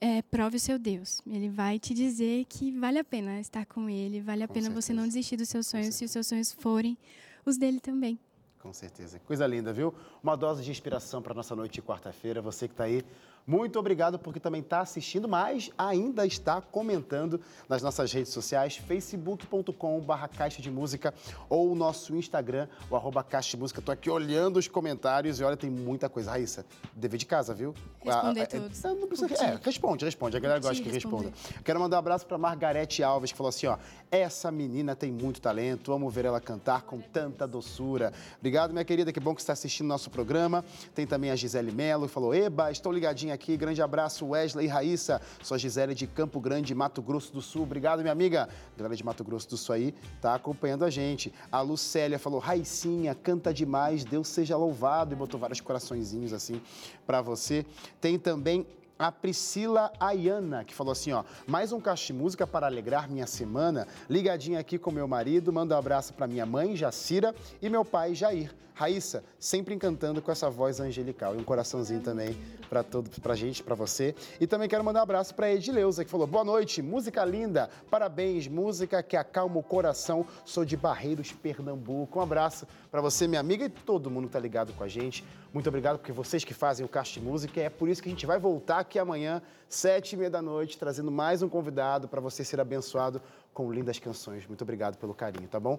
é, 0.00 0.22
prove 0.22 0.56
o 0.56 0.60
seu 0.60 0.78
Deus. 0.78 1.20
Ele 1.26 1.48
vai 1.48 1.78
te 1.78 1.92
dizer 1.94 2.46
que 2.46 2.72
vale 2.72 2.98
a 2.98 3.04
pena 3.04 3.38
estar 3.38 3.66
com 3.66 3.88
ele, 3.88 4.20
vale 4.20 4.42
a 4.42 4.48
Com 4.48 4.54
pena 4.54 4.70
você 4.70 4.92
não 4.92 5.02
certeza. 5.02 5.18
desistir 5.18 5.36
dos 5.36 5.48
seus 5.48 5.66
sonhos, 5.66 5.94
se 5.94 6.04
os 6.04 6.10
seus 6.10 6.26
sonhos 6.26 6.52
forem 6.52 6.96
os 7.44 7.56
dele 7.56 7.80
também. 7.80 8.18
Com 8.64 8.72
certeza. 8.72 9.20
Coisa 9.26 9.46
linda, 9.46 9.74
viu? 9.74 9.94
Uma 10.22 10.34
dose 10.34 10.62
de 10.62 10.70
inspiração 10.70 11.20
para 11.20 11.34
nossa 11.34 11.54
noite 11.54 11.74
de 11.74 11.82
quarta-feira. 11.82 12.40
Você 12.40 12.66
que 12.66 12.72
está 12.72 12.84
aí 12.84 13.04
Muito 13.46 13.78
obrigado 13.78 14.18
porque 14.18 14.40
também 14.40 14.62
está 14.62 14.80
assistindo, 14.80 15.28
mas 15.28 15.70
ainda 15.76 16.26
está 16.26 16.62
comentando 16.62 17.40
nas 17.68 17.82
nossas 17.82 18.10
redes 18.10 18.32
sociais, 18.32 18.76
facebook.com.br 18.76 20.28
Caixa 20.36 20.62
de 20.62 20.70
Música 20.70 21.12
ou 21.48 21.70
o 21.72 21.74
nosso 21.74 22.14
Instagram, 22.16 22.68
o 22.90 22.96
arroba 22.96 23.22
Caixa 23.22 23.50
de 23.50 23.56
Música. 23.58 23.80
Estou 23.80 23.92
aqui 23.92 24.08
olhando 24.08 24.56
os 24.58 24.66
comentários 24.66 25.40
e 25.40 25.44
olha, 25.44 25.56
tem 25.56 25.70
muita 25.70 26.08
coisa. 26.08 26.30
Raíssa, 26.30 26.64
dever 26.94 27.18
de 27.18 27.26
casa, 27.26 27.52
viu? 27.52 27.74
Responder 28.02 28.40
Ah, 28.40 28.42
é, 28.44 28.46
todos. 28.46 28.84
é, 28.84 28.94
não 28.94 29.06
precisa- 29.08 29.44
é, 29.44 29.58
responde, 29.62 30.04
responde. 30.06 30.36
A 30.36 30.40
galera 30.40 30.60
gosta 30.60 30.82
que 30.82 30.88
responda. 30.88 31.30
Quero 31.62 31.78
mandar 31.78 31.96
um 31.96 31.98
abraço 31.98 32.26
para 32.26 32.38
Margarete 32.38 33.02
Alves, 33.02 33.30
que 33.30 33.36
falou 33.36 33.50
assim, 33.50 33.66
ó, 33.66 33.76
essa 34.10 34.50
menina 34.50 34.96
tem 34.96 35.12
muito 35.12 35.40
talento, 35.40 35.92
amo 35.92 36.08
ver 36.08 36.24
ela 36.24 36.40
cantar 36.40 36.82
com 36.82 36.98
tanta 36.98 37.46
doçura. 37.46 38.12
Obrigado, 38.38 38.72
minha 38.72 38.84
querida, 38.84 39.12
que 39.12 39.20
bom 39.20 39.34
que 39.34 39.42
você 39.42 39.44
está 39.44 39.52
assistindo 39.52 39.86
nosso 39.86 40.10
programa. 40.10 40.64
Tem 40.94 41.06
também 41.06 41.30
a 41.30 41.36
Gisele 41.36 41.70
Melo, 41.72 42.06
que 42.06 42.12
falou, 42.14 42.34
eba, 42.34 42.70
estou 42.70 42.90
ligadinha 42.90 43.33
aqui, 43.34 43.56
grande 43.56 43.82
abraço, 43.82 44.26
Wesley 44.26 44.66
e 44.66 44.68
Raíssa. 44.68 45.20
Sou 45.42 45.58
Gisele 45.58 45.94
de 45.94 46.06
Campo 46.06 46.40
Grande, 46.40 46.74
Mato 46.74 47.02
Grosso 47.02 47.32
do 47.32 47.42
Sul. 47.42 47.64
Obrigado, 47.64 48.00
minha 48.00 48.12
amiga. 48.12 48.48
Galera 48.76 48.96
de 48.96 49.04
Mato 49.04 49.22
Grosso 49.22 49.48
do 49.50 49.56
Sul 49.56 49.74
aí, 49.74 49.94
tá 50.20 50.34
acompanhando 50.34 50.84
a 50.84 50.90
gente. 50.90 51.32
A 51.50 51.60
Lucélia 51.60 52.18
falou, 52.18 52.38
Raicinha, 52.38 53.14
canta 53.14 53.52
demais, 53.52 54.04
Deus 54.04 54.28
seja 54.28 54.56
louvado, 54.56 55.12
e 55.12 55.16
botou 55.16 55.38
vários 55.38 55.60
coraçõezinhos 55.60 56.32
assim 56.32 56.60
para 57.06 57.20
você. 57.20 57.66
Tem 58.00 58.18
também 58.18 58.66
a 58.98 59.10
Priscila 59.10 59.92
Ayana, 59.98 60.64
que 60.64 60.74
falou 60.74 60.92
assim, 60.92 61.12
ó, 61.12 61.24
mais 61.46 61.72
um 61.72 61.80
caixa 61.80 62.06
de 62.06 62.12
música 62.12 62.46
para 62.46 62.66
alegrar 62.66 63.10
minha 63.10 63.26
semana, 63.26 63.86
ligadinha 64.08 64.58
aqui 64.58 64.78
com 64.78 64.90
meu 64.90 65.08
marido, 65.08 65.52
manda 65.52 65.74
um 65.74 65.78
abraço 65.78 66.14
para 66.14 66.26
minha 66.26 66.46
mãe, 66.46 66.76
Jacira, 66.76 67.34
e 67.60 67.68
meu 67.68 67.84
pai, 67.84 68.14
Jair. 68.14 68.54
Raíssa, 68.76 69.22
sempre 69.38 69.72
encantando 69.72 70.20
com 70.20 70.32
essa 70.32 70.50
voz 70.50 70.80
angelical. 70.80 71.36
E 71.36 71.38
um 71.38 71.44
coraçãozinho 71.44 72.00
também 72.00 72.36
para 72.68 72.82
todo, 72.82 73.08
pra 73.20 73.36
gente, 73.36 73.62
para 73.62 73.76
você. 73.76 74.16
E 74.40 74.48
também 74.48 74.68
quero 74.68 74.82
mandar 74.82 74.98
um 74.98 75.02
abraço 75.04 75.32
para 75.32 75.52
Edileuza, 75.52 76.04
que 76.04 76.10
falou, 76.10 76.26
boa 76.26 76.42
noite, 76.42 76.82
música 76.82 77.24
linda, 77.24 77.70
parabéns, 77.88 78.48
música 78.48 79.00
que 79.00 79.16
acalma 79.16 79.58
o 79.58 79.62
coração, 79.62 80.26
sou 80.44 80.64
de 80.64 80.76
Barreiros, 80.76 81.30
Pernambuco. 81.30 82.18
Um 82.18 82.22
abraço 82.22 82.66
para 82.90 83.00
você, 83.00 83.28
minha 83.28 83.40
amiga, 83.40 83.64
e 83.64 83.68
todo 83.68 84.10
mundo 84.10 84.26
que 84.26 84.32
tá 84.32 84.40
ligado 84.40 84.72
com 84.72 84.82
a 84.82 84.88
gente. 84.88 85.24
Muito 85.54 85.68
obrigado, 85.68 85.98
porque 85.98 86.10
vocês 86.10 86.42
que 86.42 86.52
fazem 86.52 86.84
o 86.84 86.88
Caixa 86.88 87.20
de 87.20 87.24
Música, 87.24 87.60
é 87.60 87.70
por 87.70 87.88
isso 87.88 88.02
que 88.02 88.08
a 88.08 88.10
gente 88.10 88.26
vai 88.26 88.40
voltar 88.40 88.80
aqui 88.80 88.98
amanhã, 88.98 89.40
sete 89.68 90.14
e 90.14 90.16
meia 90.16 90.28
da 90.28 90.42
noite, 90.42 90.76
trazendo 90.76 91.12
mais 91.12 91.42
um 91.42 91.48
convidado 91.48 92.08
para 92.08 92.20
você 92.20 92.44
ser 92.44 92.60
abençoado 92.60 93.22
com 93.52 93.72
lindas 93.72 94.00
canções. 94.00 94.44
Muito 94.48 94.62
obrigado 94.62 94.98
pelo 94.98 95.14
carinho, 95.14 95.46
tá 95.46 95.60
bom? 95.60 95.78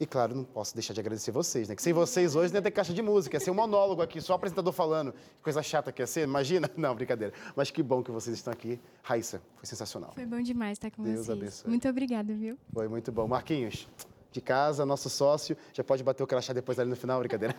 E 0.00 0.04
claro, 0.04 0.34
não 0.34 0.42
posso 0.42 0.74
deixar 0.74 0.92
de 0.92 0.98
agradecer 0.98 1.30
vocês, 1.30 1.68
né? 1.68 1.76
Que 1.76 1.82
sem 1.82 1.92
vocês 1.92 2.34
hoje 2.34 2.52
não 2.52 2.58
ia 2.58 2.62
ter 2.62 2.72
caixa 2.72 2.92
de 2.92 3.00
música, 3.00 3.36
ia 3.36 3.40
ser 3.40 3.52
um 3.52 3.54
monólogo 3.54 4.02
aqui, 4.02 4.20
só 4.20 4.32
o 4.32 4.36
apresentador 4.36 4.72
falando. 4.72 5.12
Que 5.12 5.42
coisa 5.44 5.62
chata 5.62 5.92
que 5.92 6.02
ia 6.02 6.06
ser, 6.08 6.22
imagina? 6.22 6.68
Não, 6.76 6.92
brincadeira. 6.92 7.32
Mas 7.54 7.70
que 7.70 7.80
bom 7.80 8.02
que 8.02 8.10
vocês 8.10 8.36
estão 8.36 8.52
aqui. 8.52 8.80
Raíssa, 9.04 9.40
foi 9.54 9.66
sensacional. 9.66 10.10
Foi 10.14 10.26
bom 10.26 10.42
demais 10.42 10.72
estar 10.72 10.90
com 10.90 11.04
Deus 11.04 11.26
vocês. 11.26 11.38
abençoe. 11.38 11.70
Muito 11.70 11.88
obrigada, 11.88 12.34
viu? 12.34 12.58
Foi 12.74 12.88
muito 12.88 13.12
bom. 13.12 13.28
Marquinhos, 13.28 13.88
de 14.32 14.40
casa, 14.40 14.86
nosso 14.86 15.10
sócio, 15.10 15.56
já 15.72 15.84
pode 15.84 16.02
bater 16.02 16.22
o 16.22 16.26
crachá 16.26 16.52
depois 16.52 16.78
ali 16.78 16.90
no 16.90 16.96
final, 16.96 17.18
brincadeira. 17.20 17.54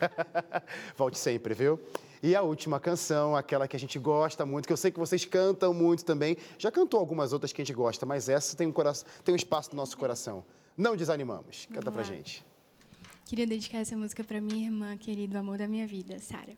Volte 0.98 1.18
sempre, 1.18 1.54
viu? 1.54 1.80
E 2.22 2.36
a 2.36 2.42
última 2.42 2.80
canção, 2.80 3.36
aquela 3.36 3.68
que 3.68 3.76
a 3.76 3.80
gente 3.80 4.00
gosta 4.00 4.46
muito, 4.46 4.66
que 4.66 4.74
eu 4.74 4.78
sei 4.78 4.92
que 4.92 5.00
vocês 5.00 5.26
cantam 5.26 5.74
muito 5.74 6.06
também. 6.06 6.38
Já 6.58 6.72
cantou 6.72 7.00
algumas 7.00 7.34
outras 7.34 7.52
que 7.52 7.62
a 7.62 7.66
gente 7.66 7.76
gosta, 7.76 8.06
mas 8.06 8.30
essa 8.30 8.56
tem 8.56 8.66
um, 8.66 8.72
coração, 8.72 9.08
tem 9.24 9.34
um 9.34 9.36
espaço 9.36 9.72
no 9.72 9.78
nosso 9.78 9.98
coração. 9.98 10.44
Não 10.78 10.96
desanimamos. 10.96 11.68
Canta 11.72 11.92
pra 11.92 12.02
gente. 12.02 12.44
Queria 13.26 13.48
dedicar 13.48 13.80
essa 13.80 13.96
música 13.96 14.24
para 14.24 14.42
minha 14.42 14.66
irmã, 14.66 14.98
querido 14.98 15.38
amor 15.38 15.58
da 15.58 15.68
minha 15.68 15.88
vida, 15.88 16.18
Sara. 16.20 16.56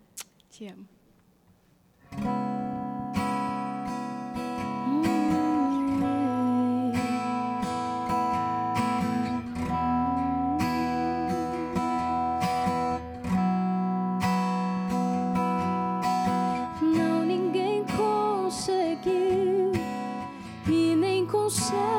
Te 0.49 0.67
amo. 0.67 2.54
E 21.47 21.94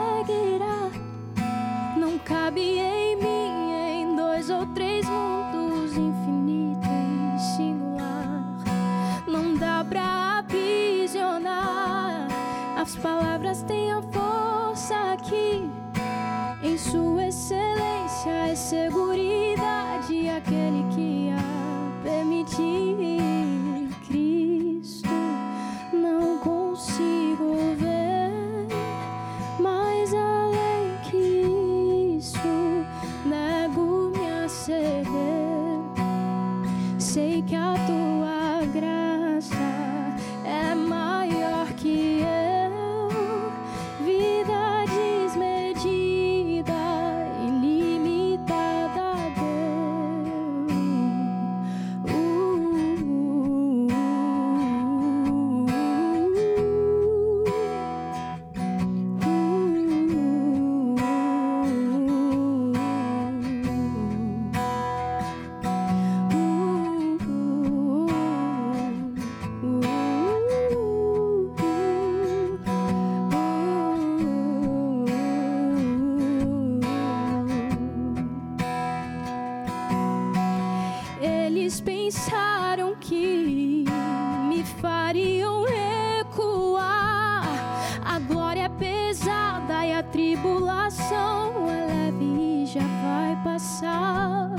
passar. 93.46 94.50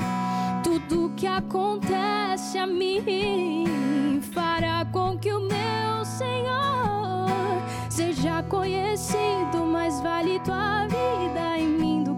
Tudo 0.64 1.12
que 1.14 1.26
acontece 1.26 2.56
a 2.56 2.66
mim 2.66 4.18
fará 4.32 4.86
com 4.90 5.18
que 5.18 5.30
o 5.30 5.40
meu 5.40 6.04
Senhor 6.06 7.28
seja 7.90 8.42
conhecido. 8.44 9.66
Mais 9.70 10.00
vale 10.00 10.40
tua 10.40 10.86
vida 10.86 11.58
em 11.58 11.68
mim 11.68 12.02
do 12.02 12.14